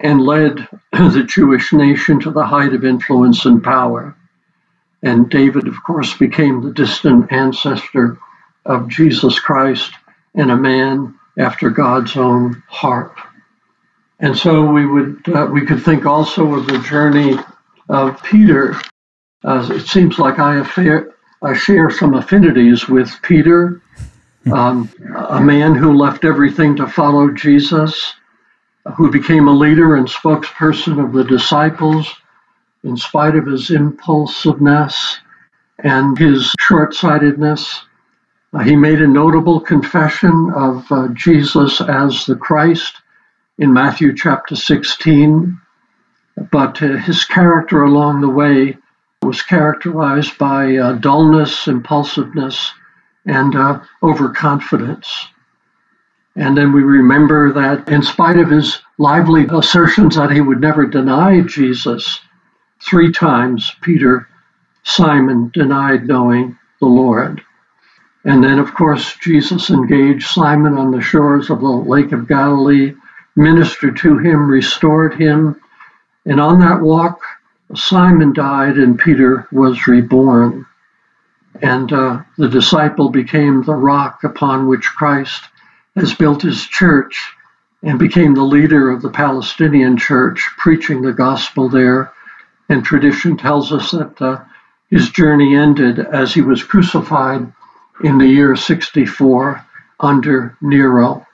and 0.00 0.20
led 0.20 0.68
the 0.92 1.24
Jewish 1.26 1.72
nation 1.72 2.20
to 2.20 2.30
the 2.30 2.46
height 2.46 2.74
of 2.74 2.84
influence 2.84 3.44
and 3.44 3.62
power. 3.62 4.16
And 5.02 5.30
David, 5.30 5.66
of 5.68 5.82
course, 5.84 6.16
became 6.16 6.60
the 6.60 6.72
distant 6.72 7.32
ancestor 7.32 8.18
of 8.66 8.88
Jesus 8.88 9.38
Christ 9.38 9.92
and 10.34 10.50
a 10.50 10.56
man 10.56 11.18
after 11.38 11.70
God's 11.70 12.16
own 12.16 12.62
heart. 12.68 13.16
And 14.20 14.36
so 14.36 14.70
we 14.70 14.84
would 14.86 15.22
uh, 15.28 15.48
we 15.50 15.64
could 15.64 15.82
think 15.82 16.04
also 16.04 16.54
of 16.54 16.66
the 16.66 16.78
journey 16.80 17.38
of 17.88 18.22
Peter, 18.22 18.76
uh, 19.44 19.66
it 19.72 19.86
seems 19.86 20.18
like 20.18 20.38
I, 20.38 20.60
affair, 20.60 21.14
I 21.42 21.54
share 21.54 21.90
some 21.90 22.14
affinities 22.14 22.86
with 22.86 23.10
Peter, 23.22 23.82
um, 24.52 24.90
a 25.28 25.40
man 25.40 25.74
who 25.74 25.94
left 25.94 26.24
everything 26.24 26.76
to 26.76 26.86
follow 26.86 27.30
Jesus, 27.30 28.14
who 28.96 29.10
became 29.10 29.48
a 29.48 29.56
leader 29.56 29.96
and 29.96 30.06
spokesperson 30.06 31.02
of 31.02 31.12
the 31.14 31.24
disciples 31.24 32.14
in 32.84 32.96
spite 32.98 33.36
of 33.36 33.46
his 33.46 33.70
impulsiveness 33.70 35.18
and 35.82 36.18
his 36.18 36.54
short 36.60 36.94
sightedness. 36.94 37.84
Uh, 38.52 38.58
he 38.58 38.76
made 38.76 39.00
a 39.00 39.06
notable 39.06 39.60
confession 39.60 40.52
of 40.54 40.84
uh, 40.92 41.08
Jesus 41.14 41.80
as 41.80 42.26
the 42.26 42.36
Christ 42.36 43.00
in 43.60 43.74
Matthew 43.74 44.16
chapter 44.16 44.56
16, 44.56 45.60
but 46.50 46.82
uh, 46.82 46.96
his 46.96 47.24
character 47.26 47.82
along 47.82 48.22
the 48.22 48.28
way 48.28 48.78
was 49.22 49.42
characterized 49.42 50.38
by 50.38 50.76
uh, 50.76 50.92
dullness, 50.94 51.68
impulsiveness, 51.68 52.72
and 53.26 53.54
uh, 53.54 53.80
overconfidence. 54.02 55.26
And 56.36 56.56
then 56.56 56.72
we 56.72 56.82
remember 56.82 57.52
that 57.52 57.86
in 57.90 58.02
spite 58.02 58.38
of 58.38 58.48
his 58.48 58.80
lively 58.96 59.46
assertions 59.50 60.16
that 60.16 60.30
he 60.30 60.40
would 60.40 60.62
never 60.62 60.86
deny 60.86 61.42
Jesus, 61.42 62.18
three 62.82 63.12
times 63.12 63.72
Peter, 63.82 64.26
Simon 64.84 65.50
denied 65.52 66.06
knowing 66.06 66.56
the 66.80 66.86
Lord. 66.86 67.42
And 68.24 68.42
then, 68.42 68.58
of 68.58 68.72
course, 68.72 69.16
Jesus 69.16 69.68
engaged 69.68 70.28
Simon 70.28 70.78
on 70.78 70.92
the 70.92 71.02
shores 71.02 71.50
of 71.50 71.60
the 71.60 71.68
Lake 71.68 72.12
of 72.12 72.26
Galilee, 72.26 72.94
ministered 73.36 73.96
to 73.98 74.18
him, 74.18 74.48
restored 74.48 75.14
him. 75.14 75.60
And 76.26 76.40
on 76.40 76.60
that 76.60 76.80
walk, 76.80 77.20
Simon 77.74 78.32
died 78.32 78.76
and 78.76 78.98
Peter 78.98 79.46
was 79.52 79.86
reborn. 79.86 80.66
And 81.62 81.92
uh, 81.92 82.22
the 82.38 82.48
disciple 82.48 83.10
became 83.10 83.62
the 83.62 83.74
rock 83.74 84.24
upon 84.24 84.66
which 84.66 84.84
Christ 84.96 85.44
has 85.96 86.14
built 86.14 86.42
his 86.42 86.64
church 86.66 87.34
and 87.82 87.98
became 87.98 88.34
the 88.34 88.42
leader 88.42 88.90
of 88.90 89.02
the 89.02 89.10
Palestinian 89.10 89.96
church, 89.96 90.48
preaching 90.58 91.02
the 91.02 91.12
gospel 91.12 91.68
there. 91.68 92.12
And 92.68 92.84
tradition 92.84 93.36
tells 93.36 93.72
us 93.72 93.90
that 93.90 94.20
uh, 94.20 94.40
his 94.90 95.10
journey 95.10 95.56
ended 95.56 95.98
as 95.98 96.34
he 96.34 96.40
was 96.40 96.62
crucified 96.62 97.52
in 98.02 98.18
the 98.18 98.26
year 98.26 98.54
64 98.56 99.64
under 99.98 100.56
Nero. 100.60 101.26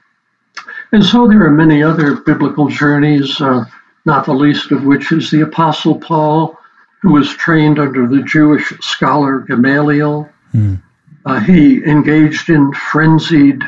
And 0.92 1.04
so 1.04 1.26
there 1.26 1.44
are 1.44 1.50
many 1.50 1.82
other 1.82 2.16
biblical 2.16 2.68
journeys, 2.68 3.40
uh, 3.40 3.64
not 4.04 4.24
the 4.24 4.32
least 4.32 4.70
of 4.72 4.84
which 4.84 5.12
is 5.12 5.30
the 5.30 5.42
Apostle 5.42 5.98
Paul, 5.98 6.58
who 7.02 7.12
was 7.12 7.28
trained 7.36 7.78
under 7.78 8.06
the 8.06 8.22
Jewish 8.22 8.72
scholar 8.80 9.40
Gamaliel. 9.40 10.28
Mm. 10.54 10.80
Uh, 11.24 11.40
he 11.40 11.84
engaged 11.84 12.50
in 12.50 12.72
frenzied, 12.72 13.62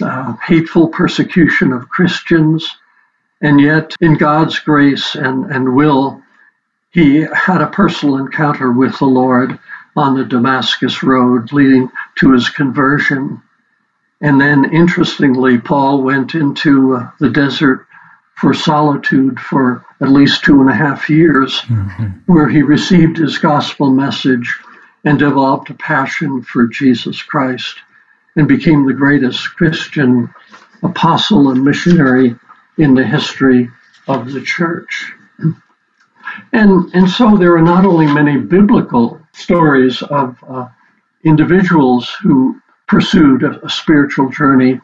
uh, 0.00 0.36
hateful 0.46 0.88
persecution 0.88 1.72
of 1.72 1.88
Christians, 1.88 2.76
and 3.40 3.60
yet, 3.60 3.94
in 4.00 4.16
God's 4.16 4.58
grace 4.58 5.14
and, 5.14 5.44
and 5.52 5.76
will, 5.76 6.20
he 6.90 7.20
had 7.20 7.60
a 7.60 7.68
personal 7.68 8.16
encounter 8.16 8.72
with 8.72 8.98
the 8.98 9.06
Lord 9.06 9.58
on 9.96 10.16
the 10.16 10.24
Damascus 10.24 11.02
Road, 11.02 11.52
leading 11.52 11.90
to 12.16 12.32
his 12.32 12.48
conversion. 12.48 13.40
And 14.20 14.40
then, 14.40 14.72
interestingly, 14.72 15.58
Paul 15.58 16.02
went 16.02 16.34
into 16.34 16.96
uh, 16.96 17.10
the 17.20 17.30
desert 17.30 17.86
for 18.34 18.54
solitude 18.54 19.38
for 19.38 19.84
at 20.00 20.08
least 20.08 20.44
two 20.44 20.60
and 20.60 20.70
a 20.70 20.74
half 20.74 21.08
years, 21.10 21.60
mm-hmm. 21.62 22.06
where 22.32 22.48
he 22.48 22.62
received 22.62 23.16
his 23.16 23.38
gospel 23.38 23.90
message 23.90 24.56
and 25.04 25.18
developed 25.18 25.70
a 25.70 25.74
passion 25.74 26.42
for 26.42 26.66
Jesus 26.66 27.22
Christ 27.22 27.76
and 28.36 28.46
became 28.46 28.86
the 28.86 28.92
greatest 28.92 29.56
Christian 29.56 30.32
apostle 30.82 31.50
and 31.50 31.64
missionary 31.64 32.36
in 32.76 32.94
the 32.94 33.04
history 33.04 33.70
of 34.06 34.32
the 34.32 34.40
church. 34.40 35.12
And, 36.52 36.94
and 36.94 37.10
so 37.10 37.36
there 37.36 37.56
are 37.56 37.62
not 37.62 37.84
only 37.84 38.06
many 38.06 38.38
biblical 38.38 39.20
stories 39.32 40.02
of 40.02 40.36
uh, 40.48 40.68
individuals 41.24 42.14
who 42.22 42.60
pursued 42.88 43.44
a, 43.44 43.68
spiritual 43.68 44.30
journey, 44.30 44.80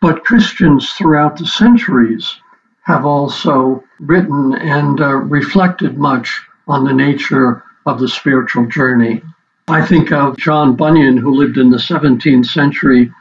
but 0.00 0.24
Christians 0.24 0.90
throughout 0.92 1.36
the 1.36 1.46
centuries 1.46 2.36
have 2.82 3.04
also 3.04 3.84
written 4.00 4.54
and 4.54 5.00
uh, 5.00 5.14
reflected 5.14 5.98
much 5.98 6.40
on 6.66 6.84
the 6.84 6.92
nature 6.92 7.62
of 7.84 8.00
the 8.00 8.08
spiritual 8.08 8.66
journey. 8.66 9.22
I 9.68 9.84
think 9.84 10.12
of 10.12 10.36
John 10.36 10.76
Bunyan, 10.76 11.16
who 11.16 11.34
lived 11.34 11.58
in 11.58 11.70
the 11.70 11.76
17th 11.76 12.46
century, 12.46 13.12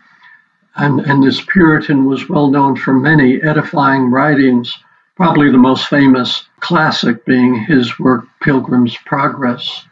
and, 0.76 1.00
and 1.02 1.24
this 1.24 1.42
Puritan 1.42 2.06
was 2.06 2.30
well 2.30 2.50
known 2.50 2.76
for 2.76 2.94
many 2.94 3.42
edifying 3.42 4.12
writings, 4.12 4.78
probably 5.16 5.52
the 5.52 5.58
most 5.58 5.88
famous 5.88 6.48
classic 6.60 7.26
being 7.26 7.56
his 7.56 7.98
work, 8.00 8.26
Pilgrim's 8.42 8.96
Progress. 9.06 9.86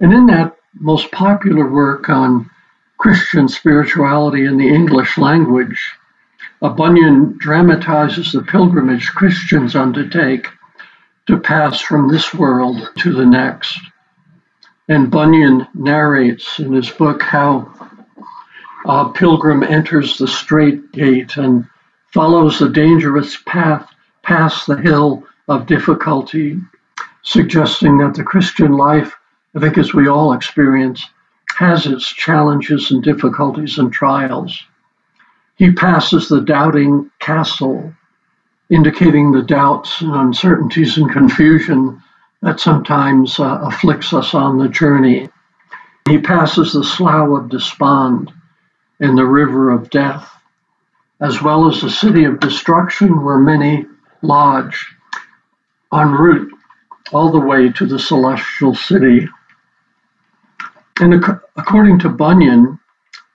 And 0.00 0.12
in 0.12 0.26
that 0.26 0.56
most 0.74 1.10
popular 1.12 1.70
work 1.70 2.08
on 2.08 2.50
Christian 2.98 3.48
spirituality 3.48 4.44
in 4.44 4.56
the 4.58 4.68
English 4.68 5.16
language, 5.18 5.80
Bunyan 6.60 7.38
dramatizes 7.38 8.32
the 8.32 8.42
pilgrimage 8.42 9.08
Christians 9.14 9.76
undertake 9.76 10.48
to 11.26 11.38
pass 11.38 11.80
from 11.80 12.08
this 12.08 12.34
world 12.34 12.90
to 12.98 13.12
the 13.12 13.24
next. 13.24 13.78
And 14.88 15.10
Bunyan 15.10 15.68
narrates 15.74 16.58
in 16.58 16.72
his 16.72 16.90
book 16.90 17.22
how 17.22 17.72
a 18.86 19.10
pilgrim 19.10 19.62
enters 19.62 20.18
the 20.18 20.26
straight 20.26 20.90
gate 20.92 21.36
and 21.36 21.66
follows 22.12 22.58
the 22.58 22.68
dangerous 22.70 23.36
path 23.46 23.88
past 24.22 24.66
the 24.66 24.76
hill 24.76 25.24
of 25.46 25.66
difficulty, 25.66 26.58
suggesting 27.22 27.98
that 27.98 28.14
the 28.14 28.24
Christian 28.24 28.72
life, 28.72 29.14
I 29.54 29.60
think 29.60 29.78
as 29.78 29.94
we 29.94 30.08
all 30.08 30.32
experience, 30.32 31.06
has 31.58 31.86
its 31.86 32.06
challenges 32.06 32.92
and 32.92 33.02
difficulties 33.02 33.78
and 33.78 33.92
trials. 33.92 34.62
He 35.56 35.72
passes 35.72 36.28
the 36.28 36.40
doubting 36.40 37.10
castle, 37.18 37.92
indicating 38.70 39.32
the 39.32 39.42
doubts 39.42 40.00
and 40.00 40.14
uncertainties 40.14 40.98
and 40.98 41.10
confusion 41.10 42.00
that 42.42 42.60
sometimes 42.60 43.40
uh, 43.40 43.58
afflicts 43.62 44.12
us 44.12 44.34
on 44.34 44.58
the 44.58 44.68
journey. 44.68 45.28
He 46.08 46.18
passes 46.18 46.74
the 46.74 46.84
slough 46.84 47.36
of 47.36 47.48
despond 47.50 48.30
and 49.00 49.18
the 49.18 49.26
river 49.26 49.70
of 49.70 49.90
death, 49.90 50.30
as 51.20 51.42
well 51.42 51.68
as 51.68 51.80
the 51.80 51.90
city 51.90 52.22
of 52.22 52.38
destruction 52.38 53.24
where 53.24 53.38
many 53.38 53.84
lodge 54.22 54.94
en 55.92 56.12
route 56.12 56.52
all 57.12 57.32
the 57.32 57.40
way 57.40 57.72
to 57.72 57.84
the 57.84 57.98
celestial 57.98 58.76
city. 58.76 59.28
And 61.00 61.14
ac- 61.14 61.38
according 61.56 62.00
to 62.00 62.08
Bunyan, 62.08 62.78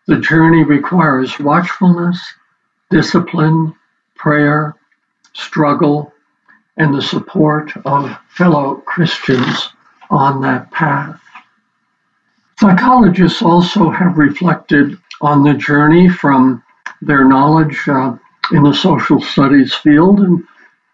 the 0.08 0.20
journey 0.20 0.64
requires 0.64 1.40
watchfulness, 1.40 2.22
discipline, 2.90 3.74
prayer, 4.16 4.76
struggle, 5.34 6.14
and 6.78 6.94
the 6.94 7.02
support 7.02 7.72
of 7.86 8.18
fellow 8.30 8.76
Christians 8.76 9.70
on 10.10 10.42
that 10.42 10.72
path. 10.72 11.20
Psychologists 12.60 13.42
also 13.42 13.90
have 13.90 14.18
reflected 14.18 14.98
on 15.22 15.44
the 15.44 15.54
journey 15.54 16.10
from 16.10 16.64
their 17.02 17.24
knowledge 17.26 17.88
uh, 17.88 18.16
in 18.52 18.64
the 18.64 18.74
social 18.74 19.22
studies 19.22 19.74
field. 19.74 20.20
And 20.20 20.44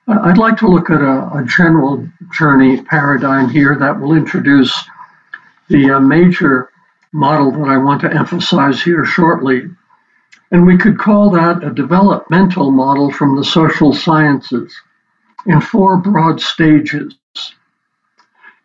I'd 0.07 0.37
like 0.37 0.57
to 0.57 0.67
look 0.67 0.89
at 0.89 1.01
a, 1.01 1.29
a 1.37 1.43
general 1.45 2.07
journey 2.31 2.81
paradigm 2.81 3.49
here 3.49 3.75
that 3.79 3.99
will 3.99 4.13
introduce 4.13 4.73
the 5.69 5.91
uh, 5.91 5.99
major 5.99 6.69
model 7.11 7.51
that 7.51 7.69
I 7.69 7.77
want 7.77 8.01
to 8.01 8.13
emphasize 8.13 8.81
here 8.81 9.05
shortly. 9.05 9.63
And 10.51 10.65
we 10.65 10.77
could 10.77 10.97
call 10.97 11.29
that 11.31 11.63
a 11.63 11.73
developmental 11.73 12.71
model 12.71 13.11
from 13.11 13.35
the 13.35 13.43
social 13.43 13.93
sciences 13.93 14.75
in 15.45 15.61
four 15.61 15.97
broad 15.97 16.41
stages. 16.41 17.15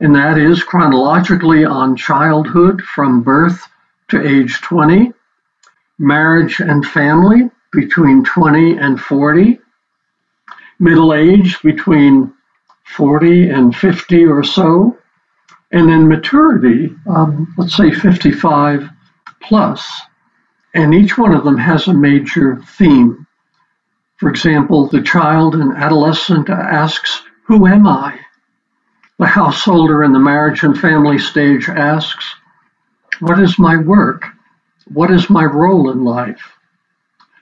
And 0.01 0.15
that 0.15 0.39
is 0.39 0.65
chronologically 0.65 1.65
on 1.65 1.97
childhood 1.97 2.83
from 2.83 3.23
birth 3.23 3.67
to 4.09 4.27
age 4.27 4.61
20, 4.61 5.13
marriage 5.99 6.61
and 6.61 6.85
family 6.85 7.51
between 7.73 8.25
20 8.25 8.79
and 8.79 9.01
40, 9.01 9.59
middle 10.79 11.15
age 11.15 11.61
between 11.63 12.33
40 12.85 13.51
and 13.51 13.75
50 13.75 14.25
or 14.27 14.43
so, 14.43 14.99
and 15.75 15.89
then 15.89 16.07
maturity, 16.07 16.95
um, 17.09 17.53
let's 17.59 17.77
say 17.77 17.91
55 17.91 18.89
plus, 19.43 20.03
and 20.73 20.95
each 20.95 21.19
one 21.19 21.35
of 21.35 21.43
them 21.43 21.59
has 21.59 21.89
a 21.89 21.93
major 21.93 22.63
theme. 22.79 23.27
For 24.19 24.31
example, 24.31 24.87
the 24.87 25.03
child 25.03 25.57
and 25.57 25.77
adolescent 25.77 26.49
asks, 26.49 27.23
Who 27.47 27.67
am 27.67 27.89
I? 27.89 28.21
The 29.19 29.27
householder 29.27 30.05
in 30.05 30.13
the 30.13 30.21
marriage 30.21 30.63
and 30.63 30.79
family 30.79 31.19
stage 31.19 31.69
asks, 31.69 32.25
What 33.19 33.41
is 33.41 33.59
my 33.59 33.77
work? 33.77 34.29
What 34.87 35.11
is 35.11 35.29
my 35.29 35.45
role 35.45 35.91
in 35.91 36.05
life? 36.05 36.53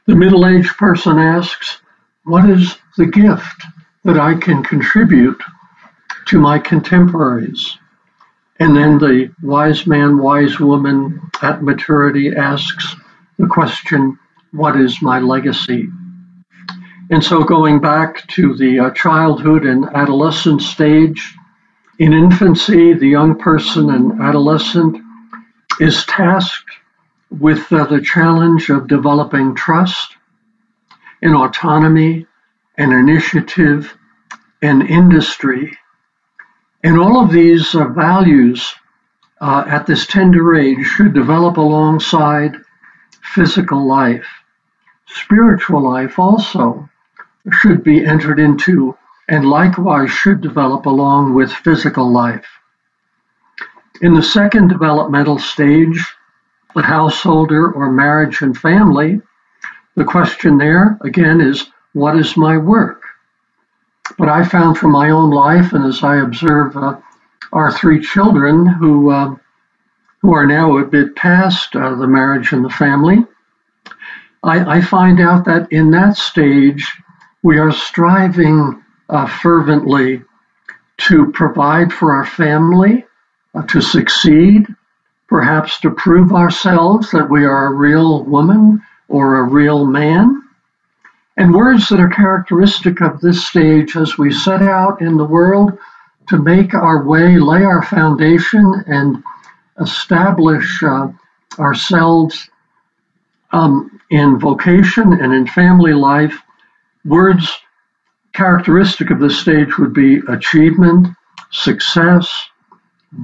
The 0.07 0.17
middle 0.17 0.47
aged 0.47 0.75
person 0.79 1.19
asks, 1.19 1.83
What 2.25 2.49
is 2.49 2.79
the 2.97 3.07
gift 3.07 3.63
that 4.05 4.19
I 4.19 4.37
can 4.37 4.63
contribute 4.63 5.41
to 6.29 6.41
my 6.41 6.59
contemporaries? 6.59 7.77
And 8.59 8.77
then 8.77 8.99
the 8.99 9.35
wise 9.43 9.87
man, 9.87 10.19
wise 10.19 10.61
woman 10.61 11.21
at 11.41 11.63
maturity 11.63 12.35
asks 12.37 12.95
the 13.39 13.47
question, 13.47 14.19
What 14.53 14.77
is 14.77 15.03
my 15.03 15.19
legacy? 15.21 15.89
And 17.11 17.23
so, 17.23 17.43
going 17.45 17.81
back 17.81 18.27
to 18.29 18.55
the 18.55 18.79
uh, 18.79 18.91
childhood 18.91 19.65
and 19.65 19.85
adolescent 19.95 20.63
stage, 20.63 21.35
in 21.99 22.13
infancy, 22.13 22.95
the 22.95 23.09
young 23.09 23.39
person 23.39 23.91
and 23.91 24.21
adolescent 24.21 24.97
is 25.81 26.07
tasked 26.07 26.71
with 27.31 27.73
uh, 27.73 27.85
the 27.87 28.01
challenge 28.01 28.71
of 28.71 28.89
developing 28.89 29.55
trust 29.55 30.17
and 31.23 31.35
autonomy 31.35 32.27
and 32.77 32.93
initiative 32.93 33.97
and 34.61 34.83
industry 34.83 35.77
and 36.83 36.99
all 36.99 37.23
of 37.23 37.31
these 37.31 37.75
uh, 37.75 37.85
values 37.89 38.75
uh, 39.41 39.65
at 39.67 39.87
this 39.87 40.07
tender 40.07 40.55
age 40.57 40.85
should 40.85 41.15
develop 41.15 41.57
alongside 41.57 42.57
physical 43.23 43.87
life. 43.87 44.27
Spiritual 45.07 45.83
life 45.83 46.19
also 46.19 46.89
should 47.51 47.83
be 47.83 48.05
entered 48.05 48.39
into 48.39 48.97
and 49.29 49.49
likewise 49.49 50.11
should 50.11 50.41
develop 50.41 50.87
along 50.87 51.35
with 51.35 51.53
physical 51.53 52.11
life. 52.11 52.47
In 54.01 54.15
the 54.15 54.23
second 54.23 54.69
developmental 54.69 55.39
stage, 55.39 56.15
the 56.75 56.83
householder 56.83 57.71
or 57.73 57.93
marriage 57.93 58.43
and 58.43 58.57
family, 58.57 59.21
the 59.95 60.05
question 60.05 60.59
there 60.59 60.99
again 61.03 61.41
is 61.41 61.71
what 61.93 62.17
is 62.17 62.37
my 62.37 62.57
work? 62.57 63.02
But 64.19 64.29
I 64.29 64.45
found 64.45 64.79
from 64.79 64.93
my 64.93 65.11
own 65.11 65.31
life, 65.31 65.73
and 65.73 65.85
as 65.85 66.03
I 66.03 66.17
observe 66.17 66.77
uh, 66.77 66.99
our 67.53 67.73
three 67.73 68.01
children 68.01 68.67
who 68.67 69.11
uh, 69.11 69.35
who 70.21 70.33
are 70.35 70.47
now 70.47 70.79
a 70.79 70.85
bit 70.85 71.17
past 71.17 71.75
uh, 71.75 71.95
the 71.97 72.07
marriage 72.07 72.53
and 72.53 72.65
the 72.65 72.71
family, 72.71 73.27
I, 74.43 74.77
I, 74.77 74.81
find 74.81 75.21
out 75.21 75.45
that 75.47 75.73
in 75.73 75.91
that 75.91 76.17
stage, 76.17 76.87
we 77.43 77.59
are 77.59 77.73
striving 77.73 78.83
uh, 79.09 79.27
fervently 79.27 80.23
to 80.99 81.33
provide 81.33 81.93
for 81.93 82.13
our 82.13 82.25
family, 82.25 83.05
uh, 83.55 83.63
to 83.67 83.81
succeed, 83.81 84.67
perhaps 85.29 85.81
to 85.81 85.91
prove 85.91 86.33
ourselves 86.33 87.11
that 87.11 87.29
we 87.29 87.45
are 87.45 87.67
a 87.67 87.75
real 87.75 88.25
woman 88.25 88.81
or 89.09 89.39
a 89.39 89.43
real 89.43 89.87
man. 89.87 90.43
And 91.37 91.55
words 91.55 91.89
that 91.89 92.01
are 92.01 92.11
characteristic 92.11 93.01
of 93.01 93.21
this 93.21 93.47
stage 93.47 93.97
as 93.97 94.19
we 94.19 94.33
set 94.33 94.63
out 94.63 95.01
in 95.01 95.17
the 95.17 95.25
world 95.25 95.79
to 96.29 96.39
make 96.39 96.75
our 96.75 97.05
way, 97.05 97.39
lay 97.39 97.65
our 97.65 97.83
foundation, 97.83 98.85
and 98.87 99.23
establish 99.81 100.83
uh, 100.83 101.09
ourselves 101.59 102.49
um, 103.53 104.01
in 104.11 104.39
vocation 104.39 105.13
and 105.15 105.33
in 105.33 105.47
family 105.47 105.95
life. 105.95 106.39
Words 107.05 107.51
characteristic 108.35 109.11
of 109.11 109.21
this 109.21 109.39
stage 109.39 109.79
would 109.79 109.93
be 109.93 110.21
achievement, 110.29 111.09
success, 111.51 112.31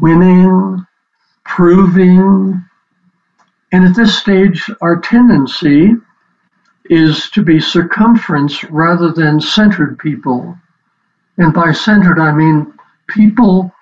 winning, 0.00 0.86
proving. 1.44 2.62
And 3.72 3.84
at 3.84 3.94
this 3.94 4.18
stage, 4.18 4.68
our 4.80 5.00
tendency 5.00 5.92
is 6.90 7.30
to 7.30 7.42
be 7.42 7.60
circumference 7.60 8.64
rather 8.64 9.12
than 9.12 9.40
centered 9.40 9.98
people. 9.98 10.56
And 11.36 11.52
by 11.52 11.72
centered, 11.72 12.18
I 12.18 12.32
mean 12.32 12.72
people 13.08 13.72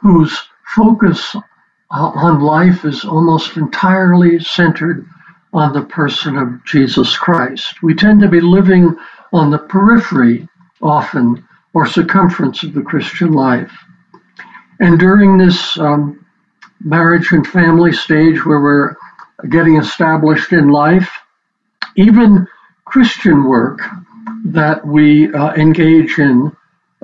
whose 0.00 0.38
focus 0.74 1.36
on 1.90 2.40
life 2.40 2.84
is 2.84 3.04
almost 3.04 3.56
entirely 3.56 4.38
centered 4.40 5.06
on 5.52 5.72
the 5.72 5.82
person 5.82 6.36
of 6.36 6.64
Jesus 6.64 7.16
Christ. 7.16 7.82
We 7.82 7.94
tend 7.94 8.20
to 8.20 8.28
be 8.28 8.40
living 8.40 8.96
on 9.32 9.50
the 9.50 9.58
periphery 9.58 10.48
often 10.82 11.46
or 11.72 11.86
circumference 11.86 12.62
of 12.62 12.74
the 12.74 12.82
Christian 12.82 13.32
life. 13.32 13.72
And 14.80 14.98
during 14.98 15.38
this 15.38 15.78
um, 15.78 16.24
marriage 16.80 17.32
and 17.32 17.46
family 17.46 17.92
stage 17.92 18.44
where 18.44 18.60
we're 18.60 18.96
getting 19.48 19.76
established 19.76 20.52
in 20.52 20.68
life, 20.68 21.10
even 21.98 22.46
Christian 22.84 23.44
work 23.44 23.80
that 24.44 24.86
we 24.86 25.32
uh, 25.34 25.52
engage 25.54 26.18
in 26.18 26.56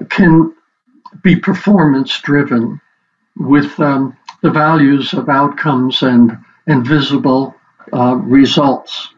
can 0.08 0.54
be 1.22 1.34
performance 1.34 2.20
driven 2.20 2.80
with 3.36 3.78
um, 3.80 4.16
the 4.42 4.50
values 4.50 5.12
of 5.12 5.28
outcomes 5.28 6.02
and, 6.02 6.38
visible 6.86 7.54
uh, 7.92 8.14
results. 8.16 9.10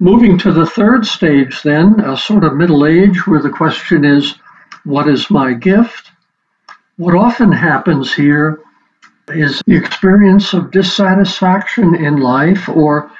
Moving 0.00 0.36
to 0.38 0.52
the 0.52 0.66
third 0.66 1.06
stage, 1.06 1.62
then, 1.62 2.00
a 2.00 2.16
sort 2.16 2.44
of 2.44 2.54
middle 2.54 2.84
age, 2.84 3.26
where 3.26 3.40
the 3.40 3.50
question 3.50 4.04
is, 4.04 4.34
What 4.84 5.08
is 5.08 5.30
my 5.30 5.54
gift? 5.54 6.10
What 6.96 7.14
often 7.14 7.52
happens 7.52 8.12
here 8.12 8.60
is 9.28 9.62
the 9.66 9.76
experience 9.76 10.52
of 10.52 10.70
dissatisfaction 10.70 11.94
in 11.94 12.18
life 12.18 12.68
or 12.68 13.10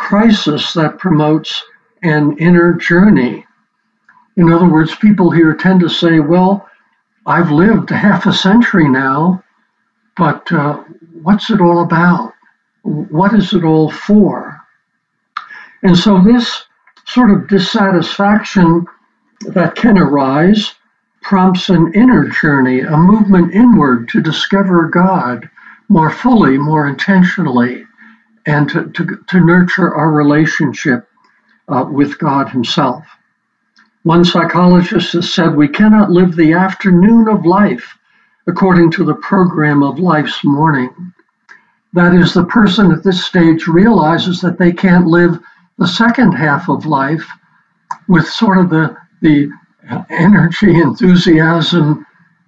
crisis 0.00 0.72
that 0.72 0.98
promotes 0.98 1.62
an 2.02 2.36
inner 2.38 2.72
journey. 2.72 3.46
In 4.36 4.50
other 4.50 4.68
words, 4.68 4.94
people 4.96 5.30
here 5.30 5.54
tend 5.54 5.80
to 5.80 5.90
say, 5.90 6.20
Well, 6.20 6.66
I've 7.26 7.50
lived 7.50 7.90
half 7.90 8.24
a 8.24 8.32
century 8.32 8.88
now, 8.88 9.44
but 10.16 10.50
uh, 10.50 10.82
what's 11.22 11.50
it 11.50 11.60
all 11.60 11.82
about? 11.82 12.32
What 12.82 13.34
is 13.34 13.52
it 13.52 13.62
all 13.62 13.90
for? 13.90 14.58
And 15.82 15.96
so 15.96 16.22
this 16.22 16.64
sort 17.04 17.30
of 17.30 17.46
dissatisfaction 17.46 18.86
that 19.52 19.74
can 19.74 19.98
arise 19.98 20.74
prompts 21.20 21.68
an 21.68 21.92
inner 21.94 22.26
journey, 22.28 22.80
a 22.80 22.96
movement 22.96 23.54
inward 23.54 24.08
to 24.08 24.22
discover 24.22 24.88
God 24.88 25.48
more 25.90 26.10
fully, 26.10 26.56
more 26.56 26.86
intentionally, 26.88 27.84
and 28.46 28.68
to, 28.70 28.90
to, 28.90 29.18
to 29.28 29.44
nurture 29.44 29.94
our 29.94 30.10
relationship 30.10 31.08
uh, 31.68 31.84
with 31.90 32.18
God 32.18 32.48
Himself. 32.48 33.04
One 34.02 34.24
psychologist 34.24 35.12
has 35.12 35.32
said 35.32 35.54
we 35.54 35.68
cannot 35.68 36.10
live 36.10 36.34
the 36.34 36.54
afternoon 36.54 37.28
of 37.28 37.44
life 37.44 37.98
according 38.46 38.90
to 38.92 39.04
the 39.04 39.14
program 39.14 39.82
of 39.82 39.98
life's 39.98 40.42
morning. 40.42 41.12
That 41.92 42.14
is, 42.14 42.32
the 42.32 42.44
person 42.44 42.92
at 42.92 43.04
this 43.04 43.24
stage 43.24 43.66
realizes 43.66 44.40
that 44.40 44.58
they 44.58 44.72
can't 44.72 45.06
live 45.06 45.38
the 45.78 45.86
second 45.86 46.32
half 46.32 46.68
of 46.68 46.86
life 46.86 47.26
with 48.08 48.26
sort 48.26 48.58
of 48.58 48.70
the, 48.70 48.96
the 49.22 49.50
energy, 50.08 50.80
enthusiasm, 50.80 52.06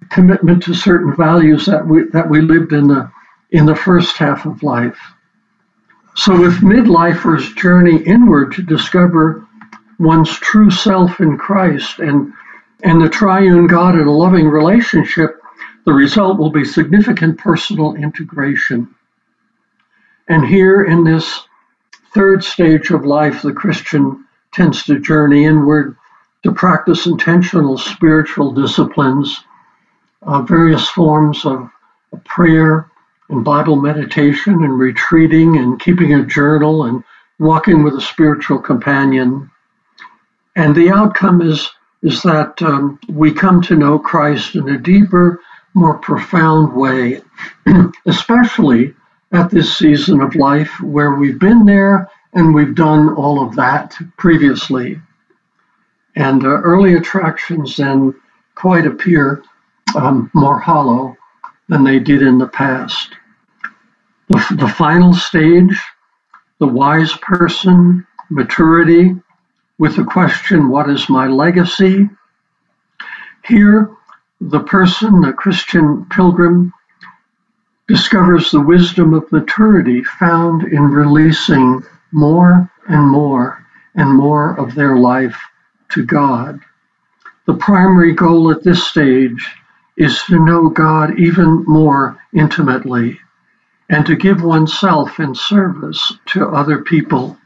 commitment 0.09 0.63
to 0.63 0.73
certain 0.73 1.15
values 1.15 1.65
that 1.65 1.85
we, 1.85 2.03
that 2.13 2.29
we 2.29 2.41
lived 2.41 2.73
in 2.73 2.87
the, 2.87 3.11
in 3.51 3.65
the 3.65 3.75
first 3.75 4.17
half 4.17 4.45
of 4.45 4.63
life. 4.63 4.99
So, 6.15 6.45
if 6.45 6.55
midlifers 6.61 7.55
journey 7.55 7.97
inward 8.03 8.51
to 8.53 8.61
discover 8.61 9.47
one's 9.97 10.31
true 10.31 10.69
self 10.69 11.19
in 11.19 11.37
Christ 11.37 11.99
and, 11.99 12.33
and 12.83 13.01
the 13.01 13.09
triune 13.09 13.65
God 13.65 13.95
in 13.95 14.07
a 14.07 14.11
loving 14.11 14.47
relationship, 14.47 15.41
the 15.85 15.93
result 15.93 16.37
will 16.37 16.51
be 16.51 16.65
significant 16.65 17.39
personal 17.39 17.95
integration. 17.95 18.93
And 20.27 20.45
here 20.45 20.83
in 20.83 21.03
this 21.03 21.41
third 22.13 22.43
stage 22.43 22.91
of 22.91 23.05
life, 23.05 23.41
the 23.41 23.51
Christian 23.51 24.25
tends 24.53 24.83
to 24.83 24.99
journey 24.99 25.45
inward 25.45 25.97
to 26.43 26.51
practice 26.51 27.07
intentional 27.07 27.77
spiritual 27.77 28.51
disciplines, 28.51 29.43
uh, 30.21 30.41
various 30.43 30.87
forms 30.89 31.43
of 31.43 31.69
prayer 32.23 32.91
and 33.33 33.43
Bible 33.43 33.75
meditation 33.75 34.63
and 34.63 34.79
retreating 34.79 35.57
and 35.57 35.79
keeping 35.79 36.13
a 36.13 36.25
journal 36.25 36.85
and 36.85 37.03
walking 37.39 37.83
with 37.83 37.95
a 37.95 38.01
spiritual 38.01 38.59
companion. 38.59 39.49
And 40.55 40.75
the 40.75 40.89
outcome 40.89 41.41
is, 41.41 41.69
is 42.03 42.21
that 42.23 42.61
um, 42.61 42.99
we 43.09 43.33
come 43.33 43.61
to 43.63 43.75
know 43.75 43.97
Christ 43.97 44.55
in 44.55 44.69
a 44.69 44.77
deeper, 44.77 45.41
more 45.73 45.97
profound 45.97 46.73
way, 46.73 47.21
especially 48.05 48.93
at 49.31 49.49
this 49.49 49.77
season 49.77 50.21
of 50.21 50.35
life 50.35 50.79
where 50.81 51.15
we've 51.15 51.39
been 51.39 51.65
there 51.65 52.09
and 52.33 52.53
we've 52.53 52.75
done 52.75 53.09
all 53.15 53.45
of 53.45 53.55
that 53.55 53.97
previously. 54.17 55.01
And 56.15 56.43
uh, 56.43 56.61
early 56.61 56.93
attractions 56.95 57.77
then 57.77 58.13
quite 58.55 58.85
appear 58.85 59.43
um, 59.95 60.29
more 60.33 60.59
hollow 60.59 61.17
than 61.69 61.83
they 61.83 61.99
did 61.99 62.21
in 62.21 62.37
the 62.37 62.47
past. 62.47 63.15
The, 64.33 64.73
final 64.75 65.13
stage, 65.13 65.79
the 66.57 66.65
wise 66.65 67.13
person, 67.17 68.07
maturity, 68.31 69.15
with 69.77 69.95
the 69.95 70.05
question, 70.05 70.69
What 70.69 70.89
is 70.89 71.07
my 71.07 71.27
legacy? 71.27 72.09
Here, 73.45 73.91
the 74.41 74.61
person, 74.61 75.21
the 75.21 75.33
Christian 75.33 76.07
pilgrim, 76.09 76.73
discovers 77.87 78.49
the 78.49 78.61
wisdom 78.61 79.13
of 79.13 79.31
maturity 79.31 80.03
found 80.03 80.63
in 80.63 80.81
releasing 80.81 81.83
more 82.11 82.71
and 82.87 83.07
more 83.07 83.63
and 83.93 84.09
more 84.09 84.59
of 84.59 84.73
their 84.73 84.97
life 84.97 85.39
to 85.89 86.03
God. 86.03 86.59
The 87.45 87.53
primary 87.53 88.13
goal 88.13 88.49
at 88.49 88.63
this 88.63 88.87
stage 88.87 89.47
is 89.95 90.23
to 90.23 90.43
know 90.43 90.69
God 90.69 91.19
even 91.19 91.65
more 91.67 92.17
intimately 92.33 93.19
and 93.93 94.07
to 94.07 94.15
give 94.15 94.41
oneself 94.41 95.19
in 95.19 95.35
service 95.35 96.13
to 96.25 96.47
other 96.47 96.79
people, 96.79 97.37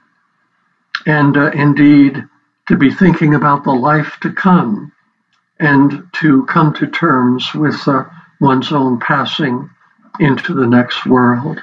and 1.05 1.36
uh, 1.36 1.51
indeed 1.51 2.23
to 2.69 2.77
be 2.77 2.89
thinking 2.89 3.36
about 3.36 3.65
the 3.65 3.71
life 3.71 4.15
to 4.21 4.31
come 4.31 4.93
and 5.60 6.07
to 6.13 6.45
come 6.45 6.73
to 6.73 6.88
terms 6.88 7.53
with 7.53 7.86
uh, 7.86 8.05
one's 8.39 8.71
own 8.71 8.97
passing 8.97 9.69
into 10.21 10.53
the 10.53 10.65
next 10.65 11.05
world. 11.05 11.62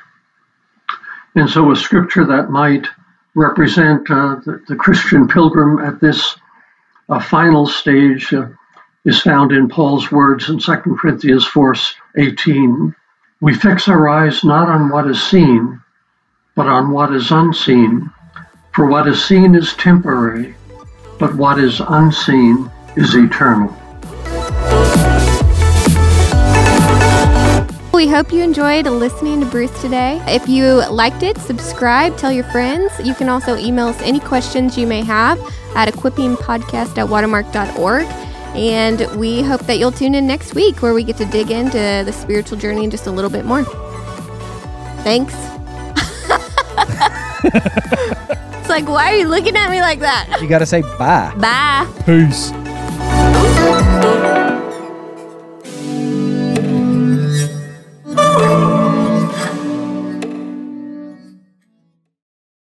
And 1.35 1.49
so, 1.49 1.71
a 1.71 1.77
scripture 1.77 2.27
that 2.27 2.51
might 2.51 2.87
represent 3.35 4.11
uh, 4.11 4.37
the, 4.45 4.63
the, 4.69 4.77
Christian 4.77 5.27
pilgrim 5.29 5.79
at 5.79 5.99
this 5.99 6.37
uh, 7.09 7.21
final 7.21 7.67
stage 7.67 8.35
uh, 8.35 8.49
is 9.07 9.23
found 9.23 9.51
in 9.51 9.67
Paul's 9.67 10.13
words 10.13 10.51
in 10.51 10.59
2 10.59 10.73
Corinthians 11.01 11.47
4 11.47 11.75
18. 12.19 12.95
We 13.45 13.53
fix 13.53 13.89
our 13.89 14.09
eyes 14.09 14.43
not 14.43 14.71
on 14.71 14.89
what 14.89 15.07
is 15.07 15.23
seen, 15.23 15.79
but 16.57 16.67
on 16.67 16.93
what 16.93 17.15
is 17.15 17.31
unseen. 17.31 18.11
For 18.75 18.87
what 18.87 19.07
is 19.07 19.23
seen 19.23 19.55
is 19.55 19.75
temporary, 19.75 20.55
but 21.19 21.35
what 21.35 21.59
is 21.59 21.79
unseen 21.87 22.71
is 22.97 23.15
eternal. 23.15 23.69
we 27.93 28.09
hope 28.09 28.33
you 28.33 28.43
enjoyed 28.43 28.87
listening 28.87 29.41
to 29.41 29.47
Bruce 29.47 29.79
today. 29.83 30.23
If 30.27 30.49
you 30.49 30.87
liked 30.91 31.23
it, 31.23 31.37
subscribe, 31.37 32.17
tell 32.17 32.33
your 32.33 32.45
friends. 32.45 32.93
You 33.05 33.15
can 33.15 33.29
also 33.29 33.57
email 33.59 33.89
us 33.89 34.01
any 34.01 34.21
questions 34.21 34.79
you 34.79 34.87
may 34.87 35.03
have 35.05 35.39
at 35.75 35.93
equippingpodcast 35.93 36.97
at 36.97 37.09
watermark.org. 37.09 38.07
And 38.55 39.01
we 39.19 39.43
hope 39.43 39.63
that 39.63 39.79
you'll 39.79 39.93
tune 39.93 40.15
in 40.15 40.27
next 40.27 40.55
week 40.55 40.81
where 40.81 40.95
we 40.95 41.03
get 41.03 41.17
to 41.17 41.27
dig 41.27 41.51
into 41.51 42.03
the 42.05 42.13
spiritual 42.13 42.57
journey 42.57 42.89
just 42.89 43.07
a 43.07 43.11
little 43.11 43.31
bit 43.31 43.45
more. 43.45 43.65
Thanks. 45.03 45.35
it's 47.45 48.69
like, 48.69 48.89
why 48.89 49.13
are 49.13 49.17
you 49.17 49.29
looking 49.29 49.57
at 49.57 49.71
me 49.71 49.81
like 49.81 50.01
that? 50.01 50.39
You 50.41 50.49
got 50.49 50.61
to 50.61 50.67
say 50.67 50.83
bye. 50.83 51.35
Bye. 51.37 51.87
Peace. 52.07 52.53